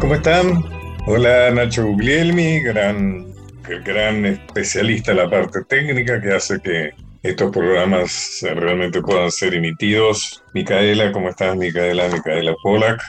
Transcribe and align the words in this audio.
¿cómo 0.00 0.14
están? 0.14 0.64
Hola 1.06 1.50
Nacho 1.50 1.84
Guglielmi, 1.84 2.60
gran, 2.60 3.26
el 3.68 3.82
gran 3.82 4.24
especialista 4.24 5.10
en 5.10 5.18
la 5.18 5.28
parte 5.28 5.62
técnica 5.64 6.20
que 6.20 6.32
hace 6.32 6.58
que 6.60 6.90
estos 7.22 7.50
programas 7.52 8.38
realmente 8.54 9.02
puedan 9.02 9.30
ser 9.30 9.54
emitidos. 9.54 10.42
Micaela, 10.54 11.12
¿cómo 11.12 11.28
estás? 11.28 11.54
Micaela, 11.54 12.08
Micaela 12.08 12.54
Polak. 12.62 13.02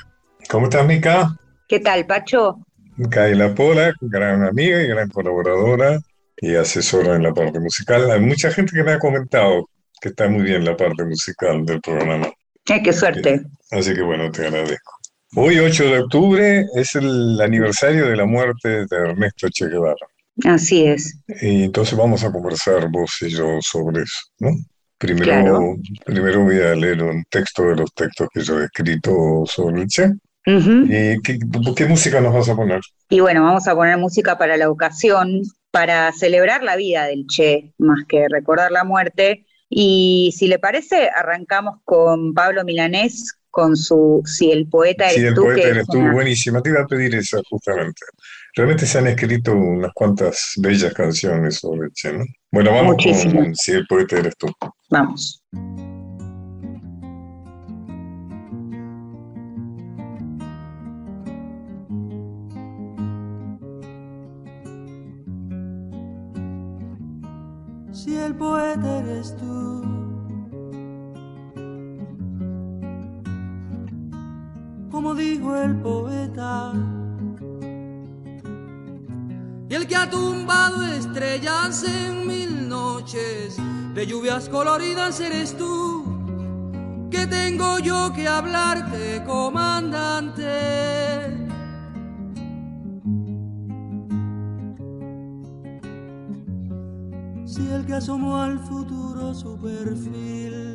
¿Cómo 0.49 0.65
estás, 0.65 0.85
Mica? 0.85 1.33
¿Qué 1.67 1.79
tal, 1.79 2.05
Pacho? 2.05 2.57
Micaela 2.97 3.55
Polak, 3.55 3.95
gran 4.01 4.43
amiga 4.43 4.81
y 4.81 4.87
gran 4.87 5.09
colaboradora 5.09 5.97
y 6.37 6.55
asesora 6.55 7.15
en 7.15 7.23
la 7.23 7.33
parte 7.33 7.59
musical. 7.59 8.11
Hay 8.11 8.19
mucha 8.19 8.51
gente 8.51 8.73
que 8.75 8.83
me 8.83 8.91
ha 8.91 8.99
comentado 8.99 9.69
que 10.01 10.09
está 10.09 10.27
muy 10.27 10.43
bien 10.43 10.65
la 10.65 10.75
parte 10.75 11.05
musical 11.05 11.65
del 11.65 11.79
programa. 11.79 12.29
qué 12.65 12.91
suerte. 12.91 13.43
Así 13.71 13.93
que 13.93 14.01
bueno, 14.01 14.29
te 14.31 14.47
agradezco. 14.47 15.00
Hoy, 15.33 15.59
8 15.59 15.85
de 15.85 15.99
octubre, 15.99 16.65
es 16.75 16.93
el 16.95 17.39
aniversario 17.39 18.07
de 18.07 18.17
la 18.17 18.25
muerte 18.25 18.85
de 18.85 18.97
Ernesto 18.97 19.47
Che 19.49 19.69
Guevara. 19.69 19.95
Así 20.43 20.85
es. 20.85 21.17
Y 21.41 21.63
entonces 21.63 21.97
vamos 21.97 22.25
a 22.25 22.31
conversar 22.33 22.89
vos 22.91 23.15
y 23.21 23.29
yo 23.29 23.59
sobre 23.61 24.03
eso, 24.03 24.19
¿no? 24.39 24.49
Primero, 24.97 25.77
primero 26.03 26.43
voy 26.43 26.59
a 26.59 26.75
leer 26.75 27.01
un 27.01 27.23
texto 27.29 27.63
de 27.63 27.77
los 27.77 27.93
textos 27.93 28.27
que 28.33 28.41
yo 28.41 28.59
he 28.59 28.65
escrito 28.65 29.43
sobre 29.45 29.83
el 29.83 29.87
Che. 29.87 30.11
¿Y 30.45 31.21
qué, 31.21 31.39
qué, 31.77 31.85
música 31.85 32.19
nos 32.19 32.33
vas 32.33 32.49
a 32.49 32.55
poner? 32.55 32.81
Y 33.09 33.21
bueno, 33.21 33.45
vamos 33.45 33.65
a 33.69 33.75
poner 33.75 33.97
música 33.97 34.37
para 34.37 34.57
la 34.57 34.69
ocasión, 34.69 35.43
para 35.71 36.11
celebrar 36.11 36.61
la 36.61 36.75
vida 36.75 37.05
del 37.05 37.25
Che, 37.27 37.73
más 37.77 38.03
que 38.05 38.27
recordar 38.29 38.73
la 38.73 38.83
muerte. 38.83 39.45
Y 39.69 40.33
si 40.37 40.47
le 40.47 40.59
parece, 40.59 41.09
arrancamos 41.09 41.77
con 41.85 42.33
Pablo 42.33 42.65
Milanés 42.65 43.37
con 43.51 43.75
su 43.75 44.23
Si 44.25 44.49
el 44.51 44.67
poeta 44.67 45.09
eres 45.09 45.15
tú. 45.15 45.21
Si 45.21 45.27
el 45.27 45.35
poeta 45.35 45.67
eres 45.67 45.87
tú, 45.87 45.99
buenísima. 45.99 46.61
Te 46.61 46.69
iba 46.69 46.81
a 46.81 46.87
pedir 46.87 47.13
esa 47.15 47.39
justamente. 47.49 48.01
Realmente 48.55 48.85
se 48.85 48.97
han 48.97 49.07
escrito 49.07 49.53
unas 49.53 49.91
cuantas 49.93 50.53
bellas 50.57 50.93
canciones 50.93 51.59
sobre 51.59 51.89
Che, 51.91 52.11
¿no? 52.11 52.25
Bueno, 52.51 52.71
vamos 52.71 52.95
con 52.97 53.55
Si 53.55 53.71
el 53.71 53.85
poeta 53.87 54.17
eres 54.17 54.35
tú. 54.37 54.47
Vamos. 54.89 55.43
Si 67.93 68.17
el 68.17 68.35
poeta 68.35 68.99
eres 68.99 69.35
tú. 69.37 69.50
El 75.49 75.75
poeta 75.77 76.73
y 79.71 79.73
el 79.73 79.87
que 79.87 79.95
ha 79.95 80.09
tumbado 80.09 80.83
estrellas 80.83 81.83
en 81.83 82.27
mil 82.27 82.67
noches 82.67 83.55
de 83.93 84.05
lluvias 84.05 84.49
coloridas 84.49 85.19
eres 85.21 85.57
tú. 85.57 86.03
Que 87.09 87.25
tengo 87.25 87.79
yo 87.79 88.11
que 88.13 88.27
hablarte, 88.27 89.23
comandante. 89.25 90.43
Si 97.45 97.69
el 97.69 97.85
que 97.85 97.93
asomó 97.93 98.37
al 98.37 98.59
futuro 98.59 99.33
su 99.33 99.57
perfil 99.57 100.70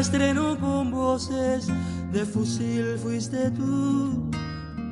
estrenó 0.00 0.58
con 0.58 0.90
voces 0.90 1.68
de 2.10 2.24
fusil 2.24 2.98
fuiste 3.02 3.50
tú, 3.50 4.30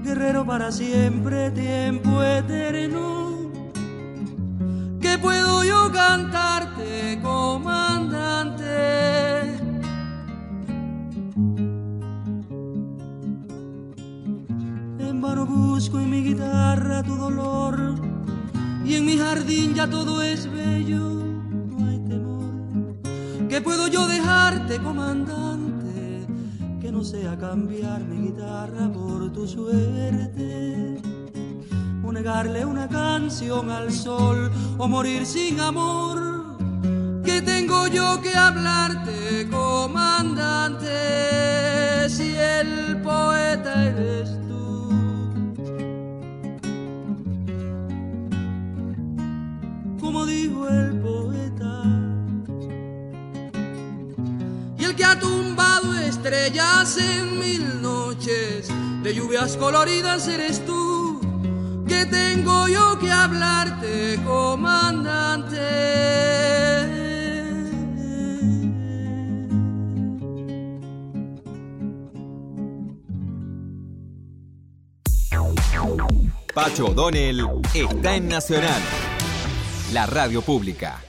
guerrero 0.03 0.45
para 0.45 0.71
siempre, 0.71 1.51
tiempo 1.51 2.23
eterno. 2.23 3.51
¿Qué 5.01 5.17
puedo 5.17 5.65
yo 5.65 5.91
cantarte, 5.91 7.19
comandante? 7.23 8.67
En 14.99 15.21
vano 15.23 15.47
busco 15.47 15.99
en 15.99 16.11
mi 16.11 16.23
guitarra 16.23 17.03
tu 17.03 17.17
dolor 17.17 17.95
y 18.85 18.97
en 18.97 19.07
mi 19.07 19.17
jardín 19.17 19.75
ya 19.75 19.89
todo 19.89 20.23
es 20.23 20.53
bello. 20.53 21.18
¿Qué 23.59 23.65
puedo 23.65 23.89
yo 23.89 24.07
dejarte, 24.07 24.79
comandante? 24.79 26.25
no 26.93 27.03
sea 27.03 27.37
cambiar 27.37 28.05
mi 28.05 28.29
guitarra 28.29 28.89
por 28.93 29.33
tu 29.33 29.49
suerte, 29.49 31.03
o 32.05 32.13
negarle 32.13 32.65
una 32.65 32.89
canción 32.89 33.69
al 33.73 33.91
sol, 33.91 34.53
o 34.79 34.87
morir 34.87 35.27
sin 35.27 35.59
amor. 35.59 36.57
Que 37.25 37.43
tengo 37.43 37.89
yo 37.89 38.21
que 38.23 38.33
hablarte, 38.33 39.49
comandante, 39.51 40.87
si 42.09 42.37
el 42.37 43.03
poeta 43.03 43.87
eres 43.87 44.38
estrellas 56.49 56.97
en 56.97 57.39
mil 57.39 57.83
noches, 57.83 58.69
de 59.03 59.15
lluvias 59.15 59.57
coloridas 59.57 60.27
eres 60.29 60.65
tú, 60.65 61.21
que 61.87 62.07
tengo 62.07 62.69
yo 62.69 62.99
que 62.99 63.11
hablarte, 63.11 64.19
comandante. 64.25 65.59
Pacho 76.55 76.87
O'Donnell 76.87 77.47
está 77.75 78.17
en 78.17 78.29
Nacional, 78.29 78.81
la 79.93 80.07
radio 80.07 80.43
pública. 80.43 81.08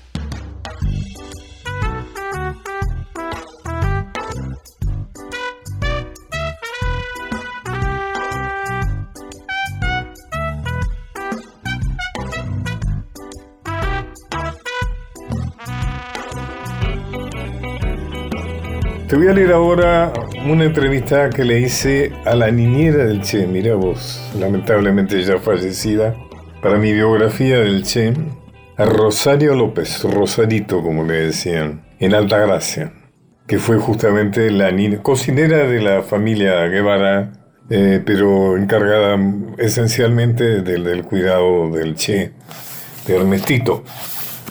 Voy 19.19 19.28
a 19.28 19.34
leer 19.34 19.52
ahora 19.52 20.13
una 20.46 20.63
entrevista 20.63 21.30
que 21.30 21.44
le 21.44 21.59
hice 21.59 22.13
a 22.24 22.35
la 22.35 22.50
niñera 22.52 23.03
del 23.03 23.22
Che, 23.22 23.45
mira 23.48 23.75
vos, 23.75 24.31
lamentablemente 24.39 25.21
ya 25.21 25.39
fallecida, 25.39 26.16
para 26.62 26.77
mi 26.77 26.94
biografía 26.94 27.60
del 27.60 27.83
Che, 27.83 28.13
a 28.77 28.86
Rosario 28.86 29.56
López, 29.56 30.06
Rosarito 30.06 30.81
como 30.81 31.04
le 31.04 31.16
decían, 31.25 31.81
en 32.00 32.13
Altagracia, 32.13 32.94
que 33.45 33.60
fue 33.60 33.77
justamente 33.77 34.51
la 34.51 34.71
cocinera 35.01 35.68
de 35.68 35.81
la 35.81 36.01
familia 36.01 36.65
Guevara, 36.68 37.33
eh, 37.69 38.01
pero 38.06 38.56
encargada 38.56 39.19
esencialmente 39.57 40.62
del, 40.62 40.86
del 40.86 41.04
cuidado 41.04 41.69
del 41.72 41.95
Che, 41.95 42.31
de 43.06 43.18
Ernestito, 43.18 43.83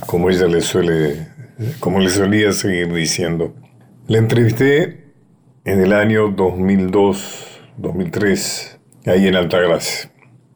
como 0.04 0.28
ella 0.28 0.46
le 0.46 0.60
suele, 0.60 1.26
como 1.80 2.00
le 2.00 2.10
solía 2.10 2.52
seguir 2.52 2.92
diciendo. 2.92 3.54
La 4.08 4.16
entrevisté 4.16 5.12
en 5.66 5.82
el 5.82 5.92
año 5.92 6.30
2002, 6.30 7.60
2003, 7.76 8.80
ahí 9.04 9.28
en 9.28 9.36
Altagracia. 9.36 10.10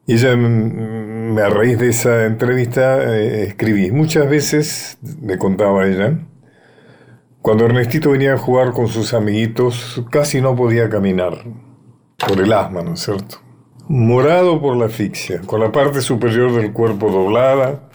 Y 0.07 0.15
ella, 0.15 0.35
mm, 0.35 1.37
a 1.37 1.49
raíz 1.49 1.77
de 1.77 1.89
esa 1.89 2.25
entrevista, 2.25 3.03
eh, 3.13 3.43
escribí. 3.43 3.91
Muchas 3.91 4.27
veces, 4.27 4.97
me 5.21 5.37
contaba 5.37 5.85
ella, 5.85 6.17
cuando 7.43 7.65
Ernestito 7.65 8.09
venía 8.09 8.33
a 8.33 8.37
jugar 8.39 8.71
con 8.71 8.87
sus 8.87 9.13
amiguitos, 9.13 10.03
casi 10.09 10.41
no 10.41 10.55
podía 10.55 10.89
caminar, 10.89 11.37
por 12.27 12.41
el 12.41 12.51
asma, 12.53 12.81
¿no 12.81 12.95
es 12.95 13.01
cierto? 13.01 13.37
Morado 13.87 14.59
por 14.59 14.75
la 14.77 14.85
asfixia, 14.85 15.41
con 15.41 15.59
la 15.59 15.71
parte 15.71 16.01
superior 16.01 16.53
del 16.53 16.73
cuerpo 16.73 17.11
doblada, 17.11 17.87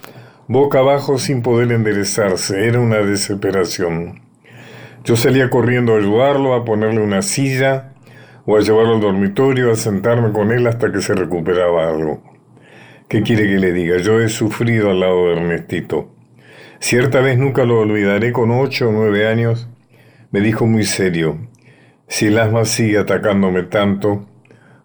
boca 0.47 0.79
abajo 0.79 1.17
sin 1.17 1.41
poder 1.41 1.73
enderezarse, 1.73 2.65
era 2.65 2.79
una 2.79 2.99
desesperación. 2.99 4.28
Yo 5.09 5.15
salía 5.15 5.49
corriendo 5.49 5.95
a 5.95 5.97
ayudarlo, 5.97 6.53
a 6.53 6.63
ponerle 6.63 7.01
una 7.01 7.23
silla 7.23 7.93
o 8.45 8.57
a 8.57 8.59
llevarlo 8.59 8.93
al 8.93 9.01
dormitorio, 9.01 9.71
a 9.71 9.75
sentarme 9.75 10.31
con 10.31 10.51
él 10.51 10.67
hasta 10.67 10.91
que 10.91 11.01
se 11.01 11.15
recuperaba 11.15 11.89
algo. 11.89 12.21
¿Qué 13.07 13.23
quiere 13.23 13.47
que 13.47 13.57
le 13.57 13.73
diga? 13.73 13.97
Yo 13.97 14.21
he 14.21 14.29
sufrido 14.29 14.91
al 14.91 14.99
lado 14.99 15.25
de 15.25 15.37
Ernestito. 15.37 16.11
Cierta 16.77 17.21
vez 17.21 17.39
nunca 17.39 17.65
lo 17.65 17.79
olvidaré, 17.79 18.31
con 18.31 18.51
ocho 18.51 18.89
o 18.89 18.91
nueve 18.91 19.27
años, 19.27 19.67
me 20.29 20.41
dijo 20.41 20.67
muy 20.67 20.83
serio, 20.83 21.39
si 22.07 22.27
el 22.27 22.37
asma 22.37 22.65
sigue 22.65 22.99
atacándome 22.99 23.63
tanto, 23.63 24.27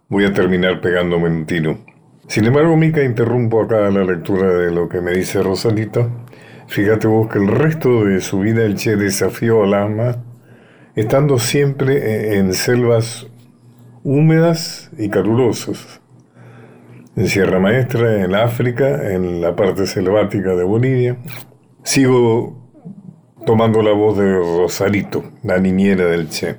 voy 0.09 0.25
a 0.25 0.32
terminar 0.32 0.81
pegándome 0.81 1.29
un 1.29 1.44
tiro. 1.44 1.81
Sin 2.29 2.47
embargo, 2.47 2.79
Mica, 2.79 3.05
interrumpo 3.05 3.62
acá 3.62 3.91
la 3.91 4.05
lectura 4.05 4.50
de 4.55 4.70
lo 4.70 4.88
que 4.88 5.03
me 5.03 5.12
dice 5.12 5.43
Rosalito. 5.43 6.24
Fíjate 6.75 7.06
vos 7.06 7.29
que 7.29 7.38
el 7.38 7.47
resto 7.47 8.05
de 8.05 8.21
su 8.21 8.41
vida 8.41 8.65
el 8.65 8.75
Che 8.75 8.97
desafió 8.97 9.62
al 9.62 9.75
asma, 9.75 10.25
estando 10.97 11.38
siempre 11.38 12.37
en 12.37 12.53
selvas 12.53 13.29
húmedas 14.03 14.91
y 14.99 15.09
calurosas. 15.09 16.00
En 17.15 17.29
Sierra 17.29 17.61
Maestra, 17.61 18.25
en 18.25 18.35
África, 18.35 19.12
en 19.12 19.41
la 19.41 19.55
parte 19.55 19.87
selvática 19.87 20.56
de 20.56 20.65
Bolivia. 20.65 21.17
Sigo 21.85 22.73
tomando 23.47 23.81
la 23.81 23.93
voz 23.93 24.19
de 24.19 24.35
Rosalito, 24.35 25.23
la 25.44 25.61
niñera 25.61 26.06
del 26.06 26.29
Che. 26.29 26.56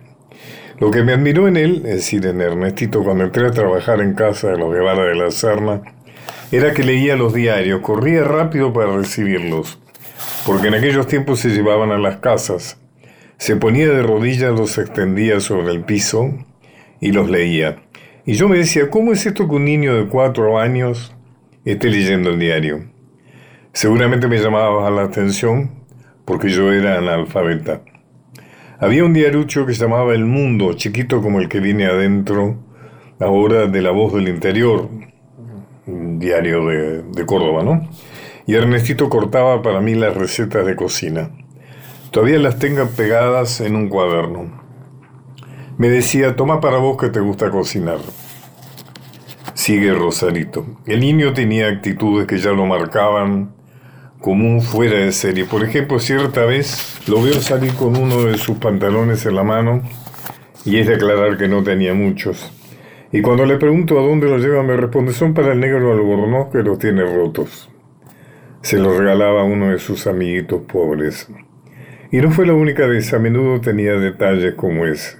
Lo 0.80 0.92
que 0.92 1.04
me 1.04 1.12
admiró 1.12 1.50
en 1.50 1.58
él, 1.58 1.82
es 1.88 1.96
decir, 1.96 2.26
en 2.26 2.40
Ernestito, 2.40 3.04
cuando 3.04 3.26
entré 3.26 3.48
a 3.48 3.52
trabajar 3.52 4.00
en 4.00 4.14
casa 4.14 4.48
de 4.48 4.58
los 4.58 4.74
Guevara 4.74 5.04
de 5.04 5.16
la 5.16 5.30
Serna, 5.30 5.82
era 6.54 6.74
que 6.74 6.86
leía 6.86 7.18
los 7.18 7.34
diarios, 7.34 7.82
corría 7.82 8.24
rápido 8.24 8.72
para 8.72 8.96
recibirlos, 8.96 9.82
porque 10.46 10.68
en 10.68 10.76
aquellos 10.76 11.08
tiempos 11.08 11.40
se 11.40 11.50
llevaban 11.50 11.92
a 11.92 11.98
las 11.98 12.18
casas. 12.18 12.80
Se 13.38 13.56
ponía 13.56 13.90
de 13.90 14.02
rodillas, 14.02 14.58
los 14.58 14.78
extendía 14.78 15.40
sobre 15.40 15.72
el 15.72 15.84
piso 15.84 16.34
y 17.00 17.12
los 17.12 17.30
leía. 17.30 17.84
Y 18.26 18.34
yo 18.34 18.48
me 18.48 18.58
decía, 18.58 18.90
¿cómo 18.90 19.12
es 19.12 19.26
esto 19.26 19.48
que 19.48 19.56
un 19.56 19.66
niño 19.66 19.96
de 19.96 20.08
cuatro 20.08 20.58
años 20.58 21.16
esté 21.64 21.90
leyendo 21.90 22.32
el 22.32 22.40
diario? 22.40 22.86
Seguramente 23.74 24.28
me 24.28 24.40
llamaba 24.40 24.90
la 24.90 25.04
atención 25.04 25.84
porque 26.24 26.50
yo 26.50 26.72
era 26.72 26.98
analfabeta. 26.98 27.82
Había 28.80 29.06
un 29.06 29.14
diarucho 29.14 29.66
que 29.66 29.74
se 29.74 29.84
llamaba 29.84 30.14
El 30.14 30.26
Mundo, 30.26 30.74
chiquito 30.74 31.22
como 31.22 31.40
el 31.40 31.50
que 31.50 31.60
viene 31.60 31.86
adentro 31.86 32.58
ahora 33.20 33.68
de 33.68 33.82
La 33.82 33.92
Voz 33.92 34.14
del 34.14 34.28
Interior, 34.28 34.90
diario 35.86 36.66
de, 36.66 37.04
de 37.04 37.26
Córdoba, 37.26 37.64
¿no? 37.64 37.90
Y 38.48 38.56
Ernestito 38.56 39.10
cortaba 39.10 39.62
para 39.62 39.82
mí 39.82 39.96
las 39.96 40.16
recetas 40.16 40.66
de 40.66 40.76
cocina. 40.76 41.32
Todavía 42.12 42.40
las 42.40 42.60
tengo 42.60 42.86
pegadas 42.88 43.60
en 43.60 43.76
un 43.76 43.90
cuaderno. 43.90 44.64
Me 45.78 45.90
decía, 45.90 46.36
toma 46.36 46.62
para 46.62 46.78
vos 46.78 46.98
que 46.98 47.10
te 47.10 47.20
gusta 47.20 47.52
cocinar. 47.52 47.98
Sigue 49.54 49.94
Rosarito. 49.94 50.66
El 50.86 51.02
niño 51.02 51.34
tenía 51.34 51.68
actitudes 51.68 52.28
que 52.28 52.38
ya 52.38 52.52
lo 52.52 52.66
marcaban 52.66 53.54
como 54.22 54.62
fuera 54.62 55.00
de 55.00 55.12
serie. 55.12 55.46
Por 55.46 55.64
ejemplo, 55.64 56.00
cierta 56.00 56.46
vez 56.46 57.00
lo 57.08 57.22
veo 57.22 57.42
salir 57.42 57.74
con 57.74 57.98
uno 57.98 58.24
de 58.24 58.38
sus 58.38 58.58
pantalones 58.58 59.26
en 59.26 59.36
la 59.36 59.44
mano 59.44 59.82
y 60.64 60.78
es 60.78 60.88
de 60.88 60.96
aclarar 60.96 61.38
que 61.38 61.48
no 61.48 61.64
tenía 61.64 61.94
muchos. 61.94 62.52
Y 63.12 63.22
cuando 63.22 63.46
le 63.46 63.58
pregunto 63.58 64.00
a 64.00 64.02
dónde 64.02 64.28
los 64.28 64.42
lleva, 64.42 64.64
me 64.64 64.78
responde, 64.78 65.14
son 65.14 65.34
para 65.34 65.54
el 65.54 65.60
negro 65.60 65.94
albornoz 65.94 66.52
que 66.52 66.64
los 66.64 66.80
tiene 66.80 67.04
rotos. 67.04 67.70
Se 68.66 68.80
los 68.80 68.98
regalaba 68.98 69.42
a 69.42 69.44
uno 69.44 69.70
de 69.70 69.78
sus 69.78 70.08
amiguitos 70.08 70.64
pobres. 70.64 71.30
Y 72.12 72.18
no 72.18 72.32
fue 72.32 72.48
la 72.48 72.56
única 72.56 72.88
vez, 72.88 73.14
a 73.14 73.20
menudo 73.20 73.62
tenía 73.62 73.94
detalles 73.94 74.56
como 74.56 74.88
ese. 74.88 75.18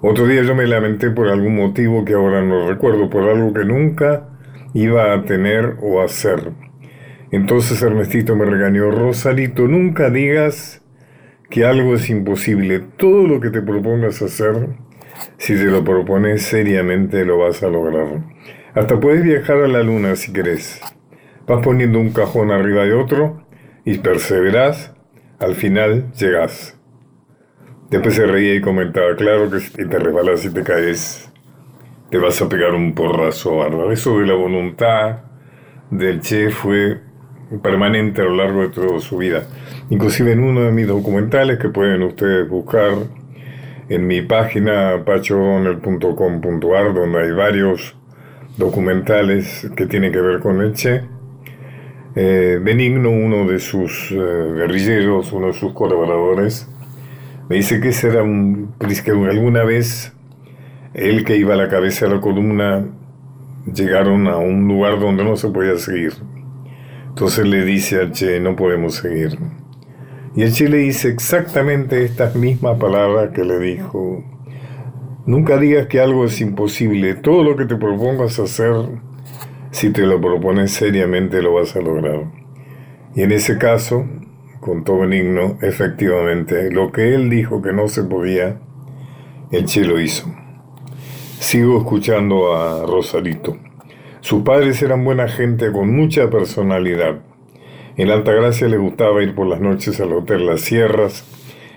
Otro 0.00 0.26
día 0.26 0.42
yo 0.42 0.56
me 0.56 0.66
lamenté 0.66 1.12
por 1.12 1.28
algún 1.28 1.54
motivo 1.54 2.04
que 2.04 2.14
ahora 2.14 2.42
no 2.42 2.68
recuerdo, 2.68 3.08
por 3.08 3.28
algo 3.28 3.54
que 3.54 3.64
nunca 3.64 4.30
iba 4.74 5.12
a 5.12 5.22
tener 5.22 5.76
o 5.80 6.02
hacer. 6.02 6.50
Entonces 7.30 7.80
Ernestito 7.80 8.34
me 8.34 8.46
regañó, 8.46 8.90
Rosalito, 8.90 9.68
nunca 9.68 10.10
digas 10.10 10.82
que 11.50 11.64
algo 11.64 11.94
es 11.94 12.10
imposible. 12.10 12.80
Todo 12.96 13.28
lo 13.28 13.38
que 13.38 13.50
te 13.50 13.62
propongas 13.62 14.20
hacer, 14.22 14.70
si 15.38 15.54
te 15.54 15.66
lo 15.66 15.84
propones 15.84 16.42
seriamente, 16.42 17.24
lo 17.24 17.38
vas 17.38 17.62
a 17.62 17.68
lograr. 17.68 18.24
Hasta 18.74 18.98
puedes 18.98 19.22
viajar 19.22 19.58
a 19.58 19.68
la 19.68 19.84
luna 19.84 20.16
si 20.16 20.32
querés. 20.32 20.80
Vas 21.46 21.62
poniendo 21.62 21.98
un 21.98 22.10
cajón 22.12 22.50
arriba 22.50 22.84
de 22.84 22.94
otro 22.94 23.42
y 23.84 23.98
perseverás, 23.98 24.94
al 25.38 25.54
final 25.54 26.10
llegás. 26.12 26.78
Después 27.90 28.14
se 28.14 28.26
reía 28.26 28.54
y 28.54 28.60
comentaba, 28.60 29.14
claro 29.14 29.50
que 29.50 29.60
si 29.60 29.86
te 29.86 29.98
resbalas 29.98 30.44
y 30.44 30.50
te 30.50 30.62
caes, 30.62 31.30
te 32.10 32.18
vas 32.18 32.40
a 32.40 32.48
pegar 32.48 32.72
un 32.74 32.94
porrazo 32.94 33.58
bárbaro. 33.58 33.92
Eso 33.92 34.18
de 34.18 34.26
la 34.26 34.34
voluntad 34.34 35.24
del 35.90 36.20
Che 36.20 36.50
fue 36.50 37.00
permanente 37.62 38.22
a 38.22 38.24
lo 38.24 38.36
largo 38.36 38.62
de 38.62 38.68
toda 38.68 39.00
su 39.00 39.18
vida. 39.18 39.42
Inclusive 39.90 40.32
en 40.32 40.42
uno 40.42 40.62
de 40.62 40.72
mis 40.72 40.86
documentales 40.86 41.58
que 41.58 41.68
pueden 41.68 42.02
ustedes 42.02 42.48
buscar 42.48 42.92
en 43.88 44.06
mi 44.06 44.22
página 44.22 45.02
pachodonel.com.ar 45.04 46.94
donde 46.94 47.18
hay 47.18 47.32
varios 47.32 47.96
documentales 48.56 49.68
que 49.76 49.86
tienen 49.86 50.10
que 50.12 50.20
ver 50.20 50.40
con 50.40 50.62
el 50.62 50.72
Che. 50.72 51.13
Eh, 52.16 52.60
Benigno, 52.62 53.10
uno 53.10 53.44
de 53.44 53.58
sus 53.58 54.12
eh, 54.12 54.14
guerrilleros, 54.16 55.32
uno 55.32 55.48
de 55.48 55.52
sus 55.52 55.72
colaboradores, 55.72 56.68
me 57.48 57.56
dice 57.56 57.80
que 57.80 57.88
ese 57.88 58.08
era 58.08 58.22
un, 58.22 58.72
que 58.78 59.10
alguna 59.10 59.64
vez 59.64 60.12
él 60.94 61.24
que 61.24 61.36
iba 61.36 61.54
a 61.54 61.56
la 61.56 61.68
cabeza 61.68 62.06
de 62.06 62.14
la 62.14 62.20
columna 62.20 62.86
llegaron 63.72 64.28
a 64.28 64.36
un 64.36 64.68
lugar 64.68 65.00
donde 65.00 65.24
no 65.24 65.36
se 65.36 65.48
podía 65.48 65.76
seguir. 65.76 66.12
Entonces 67.08 67.46
le 67.46 67.64
dice 67.64 68.00
al 68.00 68.12
Che, 68.12 68.38
no 68.38 68.54
podemos 68.54 68.94
seguir. 68.94 69.36
Y 70.36 70.42
el 70.42 70.52
Che 70.52 70.68
le 70.68 70.78
dice 70.78 71.08
exactamente 71.08 72.04
estas 72.04 72.36
mismas 72.36 72.78
palabras 72.78 73.30
que 73.30 73.44
le 73.44 73.58
dijo. 73.58 74.24
Nunca 75.26 75.56
digas 75.56 75.86
que 75.88 76.00
algo 76.00 76.24
es 76.24 76.40
imposible. 76.40 77.14
Todo 77.14 77.42
lo 77.42 77.56
que 77.56 77.64
te 77.64 77.76
propongas 77.76 78.38
hacer, 78.38 78.72
si 79.74 79.90
te 79.90 80.06
lo 80.06 80.20
propones 80.20 80.70
seriamente, 80.70 81.42
lo 81.42 81.54
vas 81.54 81.74
a 81.74 81.80
lograr. 81.80 82.30
Y 83.16 83.22
en 83.22 83.32
ese 83.32 83.58
caso, 83.58 84.06
contó 84.60 85.00
Benigno, 85.00 85.58
efectivamente, 85.62 86.70
lo 86.70 86.92
que 86.92 87.12
él 87.12 87.28
dijo 87.28 87.60
que 87.60 87.72
no 87.72 87.88
se 87.88 88.04
podía, 88.04 88.60
el 89.50 89.64
Che 89.64 89.84
lo 89.84 89.98
hizo. 89.98 90.32
Sigo 91.40 91.78
escuchando 91.78 92.54
a 92.54 92.86
Rosarito. 92.86 93.56
Sus 94.20 94.44
padres 94.44 94.80
eran 94.80 95.04
buena 95.04 95.26
gente 95.26 95.72
con 95.72 95.92
mucha 95.92 96.30
personalidad. 96.30 97.22
En 97.96 98.10
Altagracia 98.10 98.68
le 98.68 98.76
gustaba 98.76 99.24
ir 99.24 99.34
por 99.34 99.48
las 99.48 99.60
noches 99.60 100.00
al 100.00 100.12
Hotel 100.12 100.46
Las 100.46 100.60
Sierras 100.60 101.24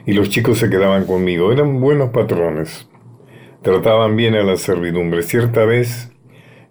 y 0.05 0.13
los 0.13 0.29
chicos 0.29 0.59
se 0.59 0.69
quedaban 0.69 1.05
conmigo. 1.05 1.51
Eran 1.51 1.81
buenos 1.81 2.11
patrones. 2.11 2.87
Trataban 3.63 4.15
bien 4.15 4.35
a 4.35 4.43
la 4.43 4.55
servidumbre. 4.55 5.23
Cierta 5.23 5.65
vez 5.65 6.11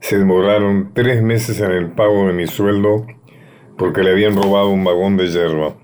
se 0.08 0.18
demoraron 0.18 0.92
tres 0.94 1.20
meses 1.20 1.60
en 1.60 1.72
el 1.72 1.90
pago 1.90 2.28
de 2.28 2.32
mi 2.32 2.46
sueldo 2.46 3.04
porque 3.76 4.04
le 4.04 4.12
habían 4.12 4.36
robado 4.36 4.70
un 4.70 4.84
vagón 4.84 5.16
de 5.16 5.26
yerba. 5.26 5.74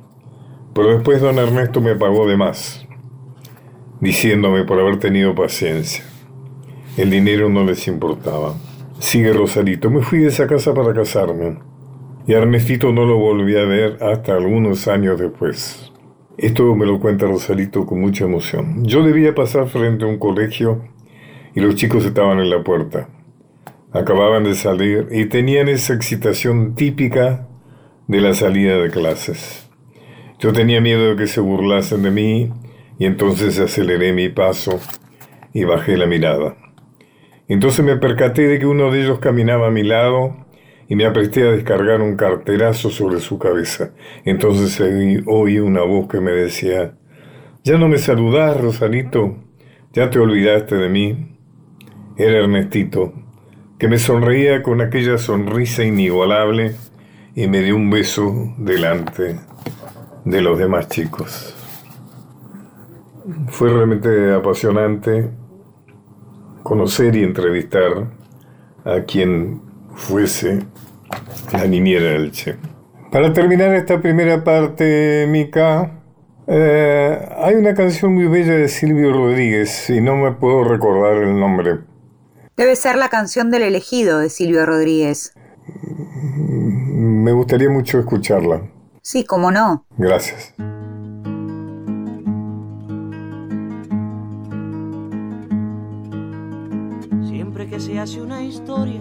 Pero 0.73 0.95
después 0.95 1.21
don 1.21 1.41
Ernesto 1.41 1.81
me 1.81 1.97
pagó 1.97 2.29
de 2.29 2.37
más, 2.37 2.87
diciéndome 4.01 4.63
por 4.63 4.79
haber 4.79 5.01
tenido 5.01 5.35
paciencia. 5.35 6.05
El 6.97 7.11
dinero 7.11 7.49
no 7.49 7.65
les 7.65 7.89
importaba. 7.89 8.55
Sigue 9.01 9.33
Rosarito, 9.33 9.91
me 9.91 10.03
fui 10.03 10.21
de 10.21 10.29
esa 10.29 10.47
casa 10.47 10.73
para 10.73 10.95
casarme. 10.95 11.59
Y 12.25 12.35
a 12.35 12.39
Ernestito 12.39 12.93
no 12.93 13.05
lo 13.05 13.19
volví 13.19 13.57
a 13.57 13.65
ver 13.65 13.99
hasta 14.05 14.35
algunos 14.35 14.87
años 14.87 15.19
después. 15.19 15.91
Esto 16.39 16.73
me 16.77 16.87
lo 16.87 17.01
cuenta 17.01 17.27
Rosarito 17.27 17.85
con 17.87 18.01
mucha 18.01 18.27
emoción. 18.27 18.85
Yo 18.85 19.03
debía 19.03 19.35
pasar 19.35 19.67
frente 19.67 20.05
a 20.05 20.07
un 20.07 20.21
colegio 20.21 20.81
y 21.57 21.61
los 21.61 21.75
chicos 21.75 22.07
estaban 22.07 22.39
en 22.39 22.51
la 22.51 22.63
puerta. 22.63 23.09
Acababan 23.95 24.45
de 24.45 24.55
salir 24.55 25.09
y 25.11 25.27
tenían 25.27 25.69
esa 25.69 25.93
excitación 25.93 26.75
típica 26.75 27.47
de 28.09 28.21
la 28.21 28.33
salida 28.33 28.79
de 28.79 28.91
clases. 28.91 29.69
Yo 30.39 30.53
tenía 30.53 30.81
miedo 30.81 31.11
de 31.11 31.17
que 31.17 31.27
se 31.27 31.41
burlasen 31.41 32.03
de 32.03 32.11
mí 32.11 32.51
y 32.99 33.05
entonces 33.05 33.59
aceleré 33.59 34.13
mi 34.13 34.31
paso 34.31 34.81
y 35.53 35.65
bajé 35.65 35.97
la 35.97 36.07
mirada. 36.07 36.57
Entonces 37.49 37.85
me 37.85 37.97
percaté 37.97 38.47
de 38.49 38.59
que 38.59 38.67
uno 38.67 38.91
de 38.91 39.03
ellos 39.03 39.19
caminaba 39.19 39.69
a 39.69 39.71
mi 39.71 39.83
lado 39.83 40.37
y 40.89 40.97
me 40.97 41.05
apresté 41.05 41.47
a 41.47 41.53
descargar 41.53 42.01
un 42.01 42.17
carterazo 42.17 42.89
sobre 42.89 43.21
su 43.21 43.39
cabeza. 43.39 43.93
Entonces 44.25 44.81
oí 45.27 45.59
una 45.59 45.83
voz 45.83 46.09
que 46.09 46.21
me 46.21 46.33
decía, 46.33 46.97
ya 47.63 47.77
no 47.77 47.89
me 47.89 47.99
saludás, 47.99 48.59
Rosalito, 48.59 49.37
ya 49.93 50.11
te 50.11 50.19
olvidaste 50.19 50.77
de 50.77 50.89
mí. 50.89 51.37
Era 52.17 52.39
Ernestito, 52.39 53.13
que 53.83 53.89
me 53.89 53.99
sonreía 53.99 54.63
con 54.63 54.81
aquella 54.81 55.19
sonrisa 55.19 55.83
inigualable 55.83 56.77
y 57.35 57.49
me 57.49 57.63
dio 57.63 57.75
un 57.75 57.91
beso 57.91 58.55
delante 58.57 59.41
de 60.25 60.41
los 60.41 60.57
demás 60.57 60.89
chicos. 60.89 61.53
Fue 63.49 63.71
realmente 63.71 64.35
apasionante 64.35 65.31
conocer 66.63 67.17
y 67.17 67.25
entrevistar 67.25 68.07
a 68.85 69.01
quien 69.01 69.61
fuese 69.97 70.61
la 71.53 71.67
niñera 71.67 72.13
del 72.13 72.31
Che. 72.31 72.55
Para 73.11 73.33
terminar 73.33 73.75
esta 73.75 74.01
primera 74.01 74.45
parte, 74.45 75.27
Mica, 75.29 76.05
eh, 76.47 77.19
hay 77.37 77.57
una 77.57 77.75
canción 77.75 78.15
muy 78.15 78.29
bella 78.29 78.55
de 78.55 78.69
Silvio 78.69 79.13
Rodríguez 79.13 79.91
y 79.91 80.01
no 80.01 80.15
me 80.15 80.31
puedo 80.31 80.63
recordar 80.63 81.17
el 81.17 81.37
nombre. 81.37 81.92
Debe 82.57 82.77
ser 82.77 82.97
la 82.97 83.09
canción 83.09 83.51
del 83.51 83.63
elegido 83.63 84.19
de 84.19 84.29
Silvio 84.29 84.67
Rodríguez. 84.67 85.33
Me 86.95 87.33
gustaría 87.33 87.71
mucho 87.71 87.99
escucharla. 87.99 88.71
Sí, 89.01 89.25
cómo 89.25 89.51
no. 89.51 89.87
Gracias. 89.97 90.55
Siempre 97.27 97.69
que 97.69 97.81
se 97.81 97.99
hace 97.99 98.21
una 98.21 98.43
historia, 98.43 99.01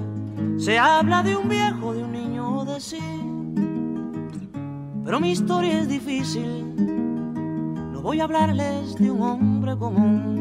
se 0.57 0.79
habla 0.79 1.21
de 1.21 1.35
un 1.35 1.49
viejo, 1.49 1.93
de 1.93 2.03
un 2.03 2.11
niño 2.13 2.59
o 2.59 2.65
de 2.65 2.79
sí. 2.79 2.99
Pero 5.03 5.19
mi 5.19 5.31
historia 5.31 5.79
es 5.79 5.89
difícil. 5.89 6.73
No 7.91 8.01
voy 8.01 8.21
a 8.21 8.23
hablarles 8.23 8.95
de 8.95 9.11
un 9.11 9.21
hombre 9.21 9.77
común. 9.77 10.40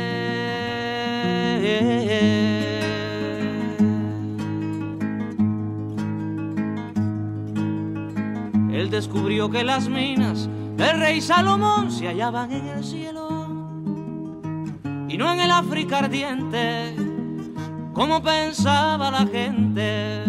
Él 8.73 8.89
descubrió 8.89 9.49
que 9.51 9.63
las 9.63 9.87
minas 9.87 10.49
del 10.75 10.99
rey 10.99 11.21
Salomón 11.21 11.91
se 11.91 12.07
hallaban 12.07 12.51
en 12.51 12.67
el 12.67 12.83
cielo 12.83 13.29
y 15.07 15.17
no 15.17 15.31
en 15.31 15.41
el 15.41 15.51
África 15.51 15.99
ardiente, 15.99 16.95
como 17.93 18.23
pensaba 18.23 19.11
la 19.11 19.27
gente. 19.27 20.23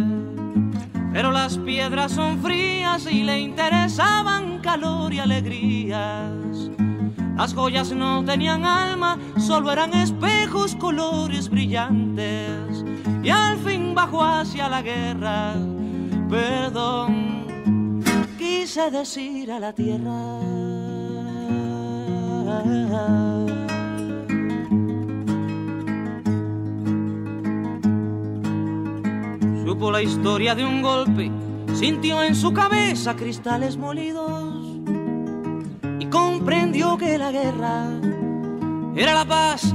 Pero 1.12 1.31
las 1.31 1.57
piedras 1.59 2.12
son 2.12 2.43
frías 2.43 3.07
y 3.11 3.23
le 3.23 3.41
interesaban 3.41 4.59
calor 4.61 5.15
y 5.15 5.21
alegrías. 5.21 6.71
Las 7.37 7.55
joyas 7.55 7.93
no 7.93 8.25
tenían 8.25 8.65
alma, 8.65 9.19
solo 9.37 9.73
eran 9.73 9.95
colores 10.78 11.49
brillantes. 11.49 12.85
Y 13.23 13.30
al 13.30 13.59
fin 13.59 13.94
bajó 13.94 14.23
hacia 14.23 14.68
la 14.68 14.82
guerra, 14.82 15.54
perdón 16.28 17.42
quise 18.73 18.90
decir 18.90 19.52
a 19.52 19.61
la 19.61 19.73
tierra. 19.73 20.12
Supo 29.66 29.90
la 29.90 30.02
historia 30.02 30.54
de 30.54 30.64
un 30.64 30.80
golpe, 30.80 31.30
sintió 31.75 32.23
en 32.23 32.35
su 32.35 32.52
cabeza 32.52 33.14
cristales 33.14 33.76
molidos 33.76 34.78
y 35.99 36.06
comprendió 36.06 36.97
que 36.97 37.18
la 37.18 37.30
guerra 37.30 37.88
era 38.97 39.12
la 39.12 39.25
paz 39.25 39.75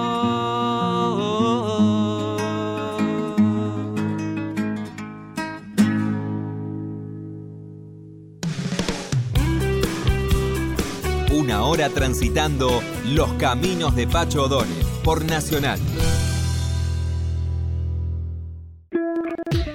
Una 11.61 11.69
hora 11.69 11.89
transitando 11.89 12.81
los 13.05 13.33
caminos 13.33 13.95
de 13.95 14.07
Pacho 14.07 14.45
O'Donnell 14.45 14.83
por 15.03 15.23
Nacional. 15.23 15.79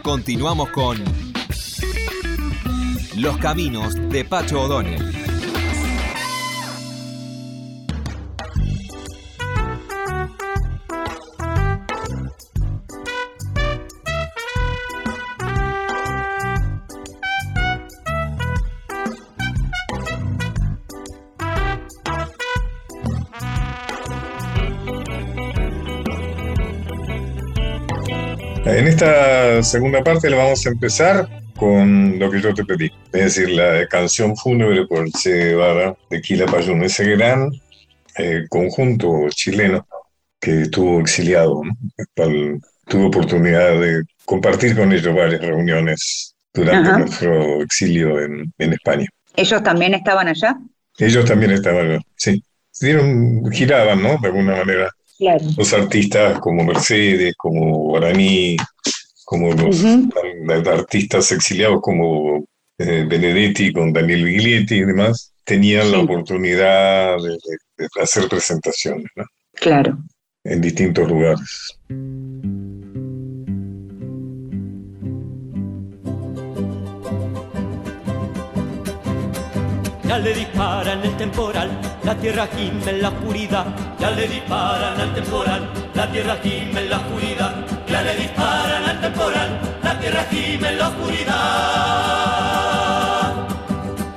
Continuamos 0.03 0.71
con 0.71 0.99
Los 3.15 3.37
caminos 3.37 3.95
de 4.11 4.25
Pacho 4.25 4.63
O'Donnell. 4.63 5.26
Esta 29.59 29.79
segunda 29.79 30.05
parte 30.05 30.29
le 30.29 30.37
vamos 30.37 30.67
a 30.67 30.69
empezar 30.69 31.29
con 31.57 32.19
lo 32.19 32.31
que 32.31 32.43
yo 32.43 32.53
te 32.53 32.65
pedí, 32.65 32.93
es 33.13 33.37
decir, 33.37 33.51
la 33.51 33.87
canción 33.89 34.37
fúnebre 34.37 34.87
por 34.87 35.11
Che 35.11 35.31
Guevara 35.31 35.97
de 36.11 36.21
Quilapayún, 36.21 36.83
ese 36.83 37.05
gran 37.17 37.51
eh, 38.19 38.45
conjunto 38.51 39.29
chileno 39.31 39.87
que 40.39 40.63
estuvo 40.63 41.01
exiliado, 41.01 41.63
tuve 42.15 43.05
oportunidad 43.07 43.81
de 43.81 44.03
compartir 44.27 44.77
con 44.77 44.93
ellos 44.93 45.15
varias 45.15 45.41
reuniones 45.41 46.35
durante 46.53 46.91
nuestro 46.91 47.63
exilio 47.63 48.21
en, 48.21 48.53
en, 48.59 48.73
España. 48.75 49.07
¿Ellos 49.35 49.63
también 49.63 49.95
estaban 49.95 50.29
allá? 50.29 50.59
Ellos 50.99 51.25
también 51.25 51.53
estaban 51.53 51.93
allá, 51.93 52.01
sí. 52.17 52.43
Dieron, 52.79 53.51
giraban, 53.51 54.03
¿no? 54.03 54.19
De 54.21 54.29
alguna 54.29 54.57
manera 54.57 54.91
los 55.57 55.73
artistas 55.73 56.39
como 56.41 56.65
Mercedes, 56.65 57.35
como 57.37 57.79
Guaraní, 57.85 58.57
como 59.27 59.53
los 59.53 59.85
artistas 60.69 61.33
exiliados 61.33 61.81
como 61.83 62.47
eh, 62.79 63.05
Benedetti 63.09 63.73
con 63.73 63.93
Daniel 63.93 64.25
Viglietti 64.25 64.77
y 64.77 64.85
demás, 64.85 65.33
tenían 65.45 65.91
la 65.91 65.99
oportunidad 65.99 67.17
de, 67.19 67.37
hacer 68.01 68.29
presentaciones. 68.29 69.11
Claro. 69.53 69.99
En 70.45 70.61
distintos 70.61 71.09
lugares. 71.09 71.77
ya 80.09 80.19
le 80.19 80.35
disparan 80.35 81.05
el 81.05 81.17
temporal, 81.17 81.81
la 82.05 82.15
tierra 82.17 82.47
gime 82.57 82.91
en 82.91 83.03
la 83.03 83.09
oscuridad, 83.09 83.67
ya 83.99 84.11
le 84.13 84.29
disparan 84.29 85.01
al 85.01 85.15
temporal, 85.15 85.69
la 85.95 86.13
tierra 86.13 86.37
gime 86.43 86.81
en 86.81 86.91
la 86.91 86.99
oscuridad, 86.99 87.76
le 88.03 88.17
disparan 88.17 88.85
al 88.85 89.01
temporal, 89.01 89.61
la 89.83 89.99
tierra 89.99 90.25
gime 90.31 90.69
en 90.69 90.79
la 90.79 90.89
oscuridad. 90.89 91.37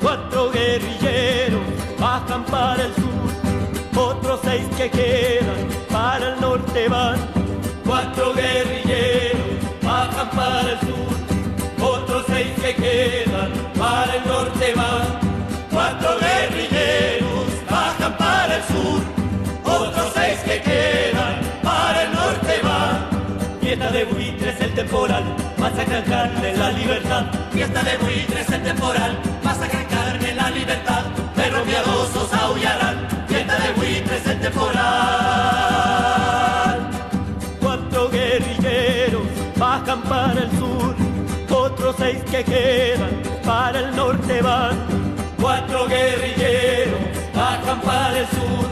Cuatro 0.02 0.52
guerrilleros 0.52 1.62
bajan 2.00 2.44
para 2.46 2.84
el 2.86 2.94
sur 2.96 3.10
seis 4.44 4.66
que 4.78 4.90
quedan 4.90 5.29
temporal, 24.90 25.24
masacran 25.60 26.04
carne 26.04 26.58
la 26.58 26.72
libertad. 26.72 27.26
Fiesta 27.52 27.84
de 27.84 27.98
buitres 27.98 28.50
el 28.50 28.64
temporal, 28.64 29.20
masacran 29.44 29.86
carne 29.86 30.34
la 30.34 30.50
libertad. 30.50 31.04
Perros 31.36 31.64
miedosos 31.68 32.34
aullarán, 32.34 33.08
fiesta 33.28 33.56
de 33.60 33.72
buitres 33.74 34.26
el 34.26 34.40
temporal. 34.40 34.80
Cuatro 37.60 38.10
guerrilleros 38.10 39.28
bajan 39.58 40.02
para 40.02 40.42
el 40.42 40.50
sur, 40.58 40.96
otros 41.52 41.96
seis 42.00 42.24
que 42.32 42.44
quedan 42.44 43.22
para 43.46 43.80
el 43.82 43.96
norte 43.96 44.42
van. 44.42 44.76
Cuatro 45.40 45.88
guerrilleros 45.88 47.00
bajan 47.36 47.80
para 47.82 48.18
el 48.18 48.28
sur, 48.28 48.66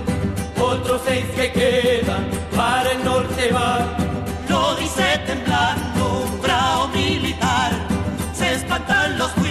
otros 0.60 1.00
seis 1.06 1.26
que 1.36 1.52
quedan 1.52 2.26
para 2.56 2.92
el 2.92 3.04
norte 3.06 3.52
van. 3.52 3.87
Se 8.88 8.94
espantan 8.94 9.18
los 9.18 9.47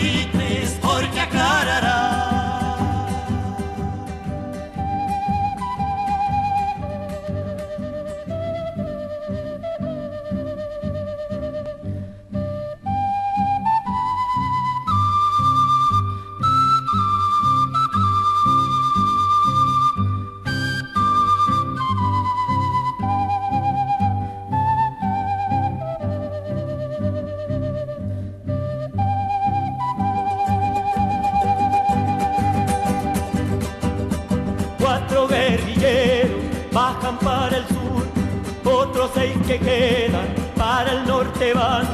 otros 39.06 39.10
seis 39.14 39.36
que 39.46 39.58
quedan 39.58 40.26
para 40.56 40.92
el 40.92 41.06
norte 41.06 41.52
van. 41.54 41.86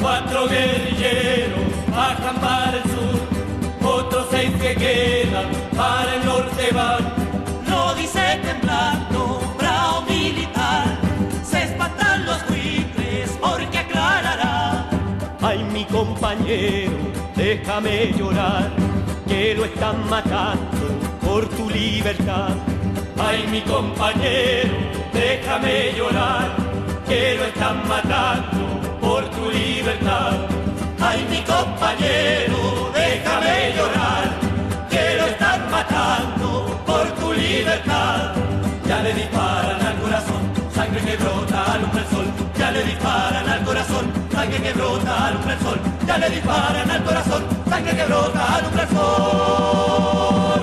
Cuatro 0.00 0.46
guerrilleros 0.48 1.58
bajan 1.90 2.36
para 2.36 2.76
el 2.76 2.82
sur, 2.82 3.90
otros 3.98 4.26
seis 4.30 4.50
que 4.60 4.74
quedan 4.74 5.50
para 5.76 6.14
el 6.14 6.24
norte 6.24 6.70
van. 6.72 7.02
Lo 7.68 7.94
dice 7.94 8.38
temblando, 8.42 9.40
bravo 9.58 10.02
militar, 10.02 10.98
se 11.42 11.64
espantan 11.64 12.24
los 12.26 12.46
buitres 12.46 13.30
porque 13.40 13.78
aclarará. 13.78 14.88
Ay, 15.40 15.64
mi 15.72 15.84
compañero, 15.86 16.92
déjame 17.34 18.12
llorar, 18.16 18.70
que 19.26 19.54
lo 19.54 19.64
están 19.64 20.08
matando 20.08 20.86
por 21.24 21.48
tu 21.48 21.68
libertad. 21.70 22.54
Ay, 23.18 23.46
mi 23.50 23.60
compañero, 23.62 25.03
déjame 25.24 25.92
llorar, 25.96 26.46
que 27.08 27.36
lo 27.38 27.44
están 27.44 27.76
matando 27.88 28.62
por 29.00 29.22
tu 29.30 29.50
libertad. 29.50 30.34
Ay, 31.00 31.18
mi 31.30 31.40
compañero, 31.54 32.58
déjame 33.02 33.56
llorar, 33.76 34.26
que 34.92 35.04
lo 35.18 35.24
están 35.32 35.60
matando 35.70 36.48
por 36.88 37.04
tu 37.18 37.32
libertad. 37.32 38.34
Ya 38.88 38.98
le 39.02 39.12
disparan 39.14 39.80
al 39.90 39.96
corazón, 40.04 40.42
sangre 40.76 41.00
que 41.06 41.16
brota, 41.16 41.58
alumbra 41.74 42.02
el 42.04 42.08
sol. 42.14 42.26
Ya 42.58 42.70
le 42.70 42.82
disparan 42.84 43.48
al 43.48 43.64
corazón, 43.64 44.04
sangre 44.32 44.58
que 44.64 44.72
brota, 44.72 45.26
alumbra 45.26 45.54
el 45.54 45.60
sol. 45.60 45.78
Ya 46.06 46.18
le 46.18 46.28
disparan 46.36 46.90
al 46.90 47.02
corazón, 47.04 47.42
sangre 47.70 47.96
que 47.96 48.04
brota, 48.10 48.40
alumbra 48.56 48.82
el 48.82 48.88
sol. 48.96 50.53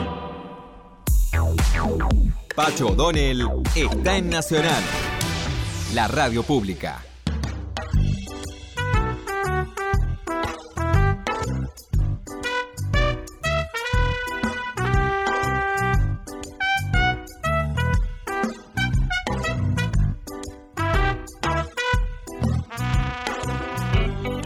Pacho 2.63 2.89
O'Donnell 2.89 3.41
está 3.75 4.17
en 4.17 4.29
Nacional, 4.29 4.83
la 5.95 6.07
radio 6.07 6.43
pública. 6.43 7.03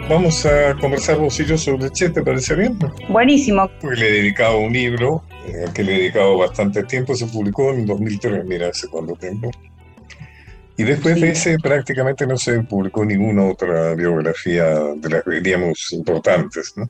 Vamos 0.07 0.45
a 0.45 0.73
conversar 0.79 1.17
vos 1.17 1.37
y 1.41 1.45
yo 1.45 1.57
sobre 1.57 1.89
Che, 1.91 2.09
¿te 2.11 2.21
parece 2.21 2.55
bien? 2.55 2.79
Buenísimo. 3.09 3.69
Porque 3.81 3.99
le 3.99 4.07
he 4.07 4.11
dedicado 4.13 4.59
un 4.59 4.71
libro, 4.71 5.21
al 5.53 5.73
que 5.73 5.83
le 5.83 5.95
he 5.95 5.99
dedicado 5.99 6.37
bastante 6.37 6.83
tiempo, 6.83 7.15
se 7.15 7.27
publicó 7.27 7.71
en 7.71 7.85
2003, 7.85 8.45
mira, 8.45 8.69
hace 8.69 8.87
cuánto 8.87 9.15
tiempo. 9.15 9.51
Y 10.77 10.83
después 10.83 11.19
de 11.21 11.29
ese 11.29 11.57
prácticamente 11.57 12.27
no 12.27 12.37
se 12.37 12.61
publicó 12.63 13.05
ninguna 13.05 13.45
otra 13.45 13.95
biografía 13.95 14.65
de 14.95 15.09
las, 15.09 15.23
diríamos, 15.25 15.91
importantes, 15.91 16.73
¿no? 16.75 16.89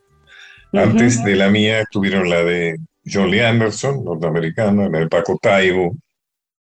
Antes 0.74 1.24
de 1.24 1.36
la 1.36 1.50
mía 1.50 1.86
tuvieron 1.90 2.30
la 2.30 2.44
de 2.44 2.78
John 3.06 3.30
Lee 3.30 3.42
Anderson, 3.42 4.04
norteamericana, 4.04 4.90
la 4.90 5.00
de 5.00 5.08
Paco 5.08 5.38
Taibo, 5.42 5.96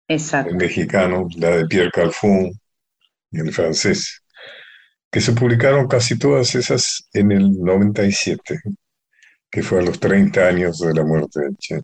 Exacto. 0.08 0.52
el 0.52 0.58
mexicano, 0.58 1.28
la 1.38 1.58
de 1.58 1.66
Pierre 1.66 1.92
Calfon, 1.92 2.52
el 3.32 3.52
francés, 3.52 4.22
que 5.10 5.22
se 5.22 5.32
publicaron 5.32 5.88
casi 5.88 6.18
todas 6.18 6.54
esas 6.56 7.08
en 7.14 7.32
el 7.32 7.52
97, 7.54 8.60
que 9.54 9.62
fue 9.62 9.80
a 9.80 9.84
los 9.84 10.00
30 10.00 10.48
años 10.48 10.80
de 10.80 10.96
la 10.96 11.04
muerte 11.06 11.42
de 11.42 11.56
Che. 11.58 11.78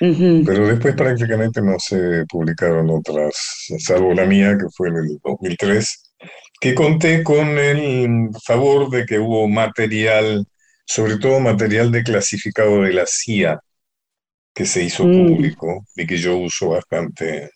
Ujú. 0.00 0.42
Pero 0.46 0.68
después 0.68 0.94
prácticamente 0.96 1.60
no 1.60 1.78
se 1.78 2.24
publicaron 2.26 2.88
otras, 2.88 3.66
salvo 3.78 4.14
la 4.14 4.24
mía, 4.24 4.56
que 4.58 4.66
fue 4.74 4.88
en 4.88 4.96
el 4.96 5.18
2003, 5.22 6.14
que 6.60 6.74
conté 6.74 7.22
con 7.22 7.58
el 7.58 8.30
favor 8.42 8.88
de 8.88 9.04
que 9.04 9.18
hubo 9.18 9.46
material, 9.48 10.46
sobre 10.86 11.18
todo 11.18 11.40
material 11.40 11.92
de 11.92 12.02
clasificado 12.02 12.82
de 12.82 12.94
la 12.94 13.04
CIA, 13.06 13.60
que 14.54 14.64
se 14.64 14.82
hizo 14.82 15.04
Mm. 15.04 15.26
público 15.28 15.84
y 15.94 16.06
que 16.06 16.16
yo 16.16 16.38
uso 16.38 16.70
bastante 16.70 17.50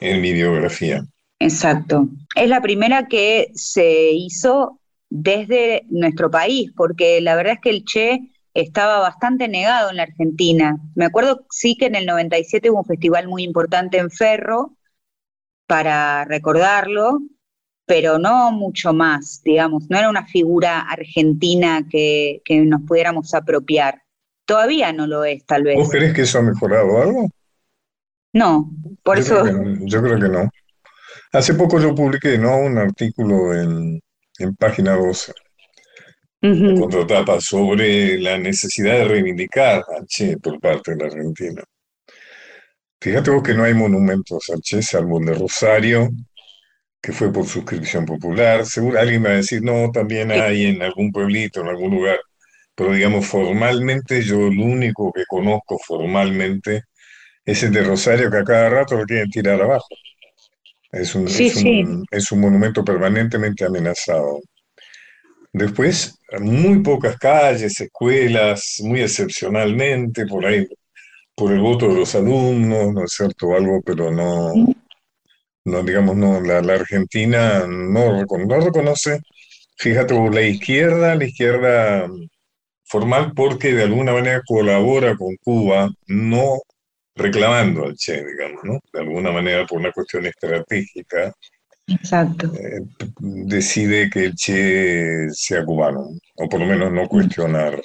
en 0.00 0.22
mi 0.22 0.32
biografía. 0.32 1.04
Exacto. 1.38 2.08
Es 2.34 2.48
la 2.48 2.62
primera 2.62 3.08
que 3.08 3.48
se 3.54 4.10
hizo 4.12 4.80
desde 5.14 5.84
nuestro 5.90 6.30
país, 6.30 6.72
porque 6.74 7.20
la 7.20 7.36
verdad 7.36 7.54
es 7.54 7.60
que 7.60 7.68
el 7.68 7.84
Che 7.84 8.30
estaba 8.54 8.98
bastante 8.98 9.46
negado 9.46 9.90
en 9.90 9.96
la 9.96 10.04
Argentina. 10.04 10.78
Me 10.94 11.04
acuerdo 11.04 11.44
sí 11.50 11.76
que 11.76 11.86
en 11.86 11.96
el 11.96 12.06
97 12.06 12.70
hubo 12.70 12.78
un 12.78 12.86
festival 12.86 13.28
muy 13.28 13.42
importante 13.42 13.98
en 13.98 14.10
Ferro 14.10 14.78
para 15.66 16.24
recordarlo, 16.24 17.20
pero 17.84 18.18
no 18.18 18.52
mucho 18.52 18.94
más, 18.94 19.42
digamos, 19.44 19.84
no 19.90 19.98
era 19.98 20.08
una 20.08 20.24
figura 20.26 20.80
argentina 20.80 21.86
que, 21.90 22.40
que 22.46 22.60
nos 22.64 22.80
pudiéramos 22.82 23.34
apropiar. 23.34 24.02
Todavía 24.46 24.94
no 24.94 25.06
lo 25.06 25.24
es, 25.24 25.44
tal 25.44 25.64
vez. 25.64 25.76
¿Vos 25.76 25.90
crees 25.90 26.14
que 26.14 26.22
eso 26.22 26.38
ha 26.38 26.42
mejorado 26.42 27.02
algo? 27.02 27.28
No, 28.32 28.70
por 29.02 29.16
Yo 29.18 29.22
eso... 29.22 29.42
creo 29.42 29.62
que, 29.62 29.78
yo 29.82 30.02
creo 30.02 30.18
que 30.18 30.28
no. 30.28 30.48
Hace 31.32 31.52
poco 31.52 31.78
yo 31.78 31.94
publiqué, 31.94 32.38
¿no? 32.38 32.58
Un 32.58 32.78
artículo 32.78 33.54
en, 33.54 34.00
en 34.42 34.54
Página 34.56 34.96
12, 34.96 35.32
Ujú. 36.42 36.80
contratapa, 36.80 37.40
sobre 37.40 38.18
la 38.18 38.38
necesidad 38.38 38.94
de 38.98 39.04
reivindicar 39.04 39.80
a 39.80 40.04
Che 40.06 40.36
por 40.38 40.60
parte 40.60 40.92
de 40.92 40.96
la 40.98 41.06
Argentina. 41.06 41.62
Fíjate 43.00 43.30
vos 43.30 43.42
que 43.42 43.54
no 43.54 43.64
hay 43.64 43.74
monumentos 43.74 44.50
a 44.50 44.58
Che, 44.60 44.82
salvo 44.82 45.18
el 45.18 45.26
de 45.26 45.34
Rosario, 45.34 46.10
que 47.00 47.12
fue 47.12 47.32
por 47.32 47.46
suscripción 47.46 48.06
popular. 48.06 48.64
Seguro 48.64 48.98
alguien 49.00 49.24
va 49.24 49.30
a 49.30 49.36
decir, 49.36 49.62
no, 49.62 49.90
también 49.90 50.30
hay 50.30 50.66
en 50.66 50.82
algún 50.82 51.10
pueblito, 51.10 51.60
en 51.60 51.68
algún 51.68 51.90
lugar. 51.92 52.20
Pero 52.74 52.92
digamos, 52.92 53.26
formalmente, 53.26 54.22
yo 54.22 54.46
el 54.46 54.58
único 54.58 55.12
que 55.12 55.24
conozco 55.28 55.78
formalmente 55.78 56.84
es 57.44 57.62
el 57.64 57.72
de 57.72 57.82
Rosario, 57.84 58.30
que 58.30 58.38
a 58.38 58.44
cada 58.44 58.70
rato 58.70 58.96
lo 58.96 59.04
quieren 59.04 59.30
tirar 59.30 59.60
abajo. 59.60 59.88
Es 60.92 61.14
un, 61.16 61.28
Sí, 61.28 61.46
es 61.48 61.56
un- 61.56 62.06
es 62.10 62.30
un 62.32 62.40
monumento 62.40 62.84
permanentemente 62.84 63.64
amenazado. 63.64 64.40
Después, 65.52 66.18
muy 66.40 66.80
pocas 66.80 67.16
calles, 67.18 67.80
escuelas, 67.80 68.76
muy 68.82 69.00
excepcionalmente, 69.02 70.26
por 70.26 70.44
ahí 70.46 70.66
por 71.36 71.52
el 71.52 71.60
voto 71.60 71.88
de 71.88 71.94
los 71.96 72.14
alumnos, 72.16 72.92
¿no 72.94 73.04
es 73.04 73.12
cierto? 73.12 73.54
Algo, 73.54 73.82
pero 73.84 74.10
no, 74.12 74.52
no 75.64 75.82
digamos, 75.82 76.16
no, 76.16 76.40
la, 76.40 76.60
la 76.60 76.74
Argentina 76.74 77.64
no, 77.68 78.24
no 78.24 78.60
reconoce, 78.60 79.20
fíjate, 79.78 80.14
la 80.30 80.42
izquierda, 80.42 81.14
la 81.14 81.24
izquierda 81.24 82.08
formal 82.84 83.32
porque 83.34 83.72
de 83.74 83.84
alguna 83.84 84.12
manera 84.12 84.42
colabora 84.46 85.16
con 85.16 85.36
Cuba, 85.44 85.90
no 86.08 86.58
reclamando 87.14 87.84
al 87.84 87.96
Che, 87.96 88.24
digamos, 88.24 88.62
¿no? 88.64 88.80
De 88.92 89.00
alguna 89.00 89.30
manera 89.30 89.66
por 89.66 89.78
una 89.78 89.92
cuestión 89.92 90.26
estratégica. 90.26 91.32
Exacto. 91.86 92.52
Eh, 92.54 92.80
decide 93.18 94.08
que 94.10 94.24
el 94.26 94.34
Che 94.34 95.28
sea 95.30 95.64
cubano, 95.64 96.10
o 96.36 96.48
por 96.48 96.60
lo 96.60 96.66
menos 96.66 96.92
no 96.92 97.08
cuestionar 97.08 97.80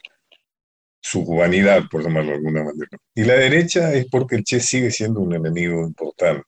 su 1.02 1.24
cubanidad, 1.24 1.84
por 1.90 2.04
llamarlo 2.04 2.32
de 2.32 2.38
alguna 2.38 2.64
manera. 2.64 2.98
Y 3.16 3.24
la 3.24 3.36
derecha 3.36 3.94
es 3.94 4.08
porque 4.10 4.36
el 4.38 4.44
Che 4.44 4.60
sigue 4.60 4.92
siendo 4.92 5.20
un 5.22 5.34
enemigo 5.34 5.86
importante. 5.86 6.46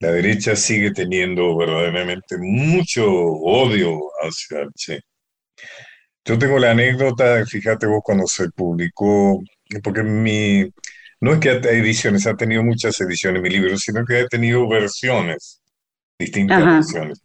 La 0.00 0.12
derecha 0.12 0.56
sigue 0.56 0.92
teniendo 0.92 1.56
verdaderamente 1.56 2.36
mucho 2.38 3.04
odio 3.06 4.00
hacia 4.22 4.60
el 4.60 4.70
Che. 4.74 5.00
Yo 6.24 6.38
tengo 6.38 6.58
la 6.58 6.72
anécdota, 6.72 7.44
fíjate 7.46 7.86
vos 7.86 8.02
cuando 8.04 8.26
se 8.26 8.50
publicó, 8.50 9.42
porque 9.82 10.02
mi, 10.02 10.70
no 11.20 11.34
es 11.34 11.40
que 11.40 11.50
haya 11.50 11.70
ediciones, 11.70 12.26
ha 12.26 12.36
tenido 12.36 12.62
muchas 12.62 13.00
ediciones 13.00 13.42
mi 13.42 13.50
libro, 13.50 13.76
sino 13.76 14.04
que 14.04 14.20
ha 14.20 14.26
tenido 14.26 14.66
versiones, 14.68 15.60
distintas 16.18 16.64
versiones. 16.64 17.20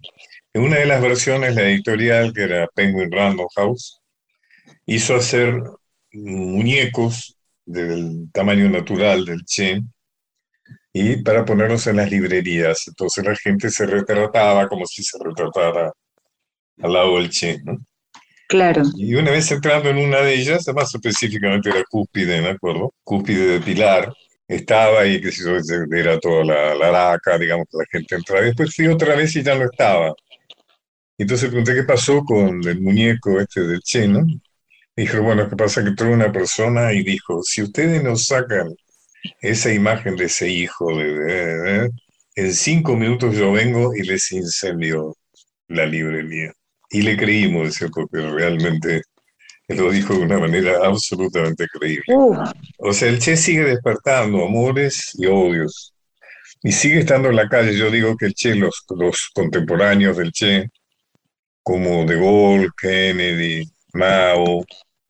En 0.54 0.64
una 0.64 0.78
de 0.78 0.86
las 0.86 1.02
versiones, 1.02 1.56
la 1.56 1.64
editorial, 1.64 2.34
que 2.34 2.44
era 2.44 2.68
Penguin 2.74 3.12
Random 3.12 3.48
House, 3.56 4.02
hizo 4.86 5.16
hacer 5.16 5.62
muñecos 6.12 7.38
del 7.66 8.30
tamaño 8.32 8.70
natural 8.70 9.26
del 9.26 9.44
Che 9.46 9.82
y 10.94 11.22
para 11.24 11.44
ponerlos 11.44 11.88
en 11.88 11.98
las 11.98 12.10
librerías. 12.10 12.88
Entonces 12.88 13.26
la 13.26 13.36
gente 13.36 13.70
se 13.70 13.86
retrataba 13.86 14.68
como 14.68 14.86
si 14.86 15.04
se 15.04 15.18
retratara 15.22 15.92
al 16.82 16.94
lado 16.94 17.18
del 17.18 17.30
Che, 17.30 17.60
¿no? 17.64 17.78
Claro. 18.48 18.84
Y 18.96 19.16
una 19.16 19.32
vez 19.32 19.52
entrando 19.52 19.90
en 19.90 19.98
una 19.98 20.20
de 20.22 20.36
ellas, 20.36 20.68
más 20.74 20.94
específicamente 20.94 21.70
era 21.70 21.84
Cúspide, 21.90 22.42
¿me 22.42 22.50
acuerdo? 22.50 22.94
Cúspide 23.04 23.48
de 23.48 23.60
Pilar, 23.60 24.14
estaba 24.48 25.02
ahí, 25.02 25.20
que 25.22 25.32
era 25.98 26.20
toda 26.20 26.46
la, 26.46 26.76
la 26.76 26.92
laca, 26.92 27.38
digamos, 27.38 27.66
que 27.72 27.78
la 27.78 27.86
gente 27.92 28.16
entraba. 28.16 28.46
Después 28.46 28.76
fui 28.76 28.88
otra 28.88 29.16
vez 29.16 29.36
y 29.36 29.44
ya 29.44 29.56
no 29.56 29.66
estaba. 29.66 30.14
Entonces 31.18 31.50
pregunté 31.50 31.74
qué 31.76 31.84
pasó 31.84 32.24
con 32.24 32.66
el 32.68 32.82
muñeco 32.82 33.40
este 33.40 33.62
del 33.62 33.82
Che, 33.82 34.08
¿no? 34.08 34.26
Dijo, 34.96 35.22
bueno, 35.22 35.50
¿qué 35.50 35.56
pasa? 35.56 35.82
Que 35.82 35.90
entró 35.90 36.12
una 36.12 36.32
persona 36.32 36.94
y 36.94 37.04
dijo, 37.04 37.42
si 37.44 37.64
ustedes 37.64 38.04
nos 38.04 38.26
sacan 38.26 38.74
esa 39.42 39.74
imagen 39.74 40.16
de 40.16 40.26
ese 40.26 40.50
hijo, 40.50 40.98
de, 40.98 41.90
en 42.36 42.54
cinco 42.54 42.96
minutos 42.96 43.36
yo 43.36 43.52
vengo 43.54 43.96
y 43.96 44.04
les 44.04 44.32
incendio 44.32 45.16
la 45.68 45.86
librería. 45.86 46.54
Y 46.96 47.02
le 47.02 47.18
creímos, 47.18 47.78
porque 47.94 48.22
realmente 48.22 49.02
lo 49.68 49.92
dijo 49.92 50.14
de 50.14 50.22
una 50.22 50.40
manera 50.40 50.78
absolutamente 50.82 51.68
creíble. 51.68 52.06
O 52.78 52.94
sea, 52.94 53.10
el 53.10 53.20
Che 53.20 53.36
sigue 53.36 53.66
despertando 53.66 54.46
amores 54.46 55.12
y 55.16 55.26
odios. 55.26 55.94
Y 56.64 56.72
sigue 56.72 57.00
estando 57.00 57.28
en 57.28 57.36
la 57.36 57.50
calle. 57.50 57.76
Yo 57.76 57.92
digo 57.92 58.16
que 58.16 58.28
el 58.28 58.34
Che, 58.34 58.56
los, 58.56 58.86
los 58.96 59.30
contemporáneos 59.34 60.16
del 60.16 60.32
Che, 60.32 60.70
como 61.62 62.06
De 62.06 62.16
Gaulle, 62.16 62.70
Kennedy, 62.78 63.70
Mao, 63.92 64.64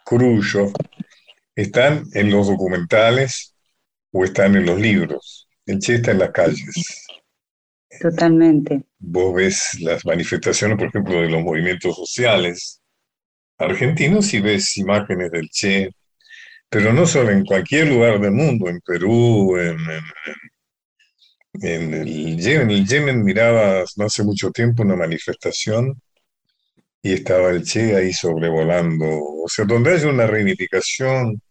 Khrushchev, 0.06 0.74
están 1.56 2.04
en 2.14 2.32
los 2.32 2.48
documentales 2.48 3.54
o 4.12 4.24
están 4.24 4.56
en 4.56 4.66
los 4.66 4.80
libros. 4.80 5.48
El 5.68 5.78
Che 5.78 5.96
está 5.98 6.14
en 6.14 6.18
las 6.20 6.32
calles. 6.32 7.06
Totalmente. 8.00 8.84
Vos 9.00 9.36
ves 9.36 9.80
las 9.82 10.06
manifestaciones, 10.06 10.78
por 10.78 10.88
ejemplo, 10.88 11.22
de 11.22 11.30
los 11.30 11.44
movimientos 11.44 11.96
sociales 11.96 12.82
argentinos 13.58 14.34
y 14.34 14.42
ves 14.42 14.78
imágenes 14.78 15.32
del 15.32 15.50
Che, 15.50 15.90
pero 16.70 16.94
no 16.94 17.06
solo 17.06 17.32
en 17.32 17.46
cualquier 17.46 17.88
lugar 17.88 18.20
del 18.20 18.32
mundo, 18.32 18.70
en 18.70 18.80
Perú, 18.82 19.58
en, 19.58 19.78
el 21.62 22.38
Yemen. 22.38 22.62
En 22.64 22.72
el 22.72 22.86
Yemen 22.88 23.24
miraba 23.24 23.84
no 23.98 24.06
hace 24.06 24.24
mucho 24.24 24.52
tiempo 24.52 24.84
una 24.84 24.96
manifestación 24.96 26.02
y 27.02 27.14
estaba 27.14 27.52
el 27.52 27.64
Che 27.64 27.96
ahí 27.96 28.12
sobrevolando. 28.14 29.06
O 29.08 29.48
sea, 29.48 29.66
donde 29.66 29.94
haya 29.94 30.08
una 30.10 30.28
reivindicación, 30.28 31.42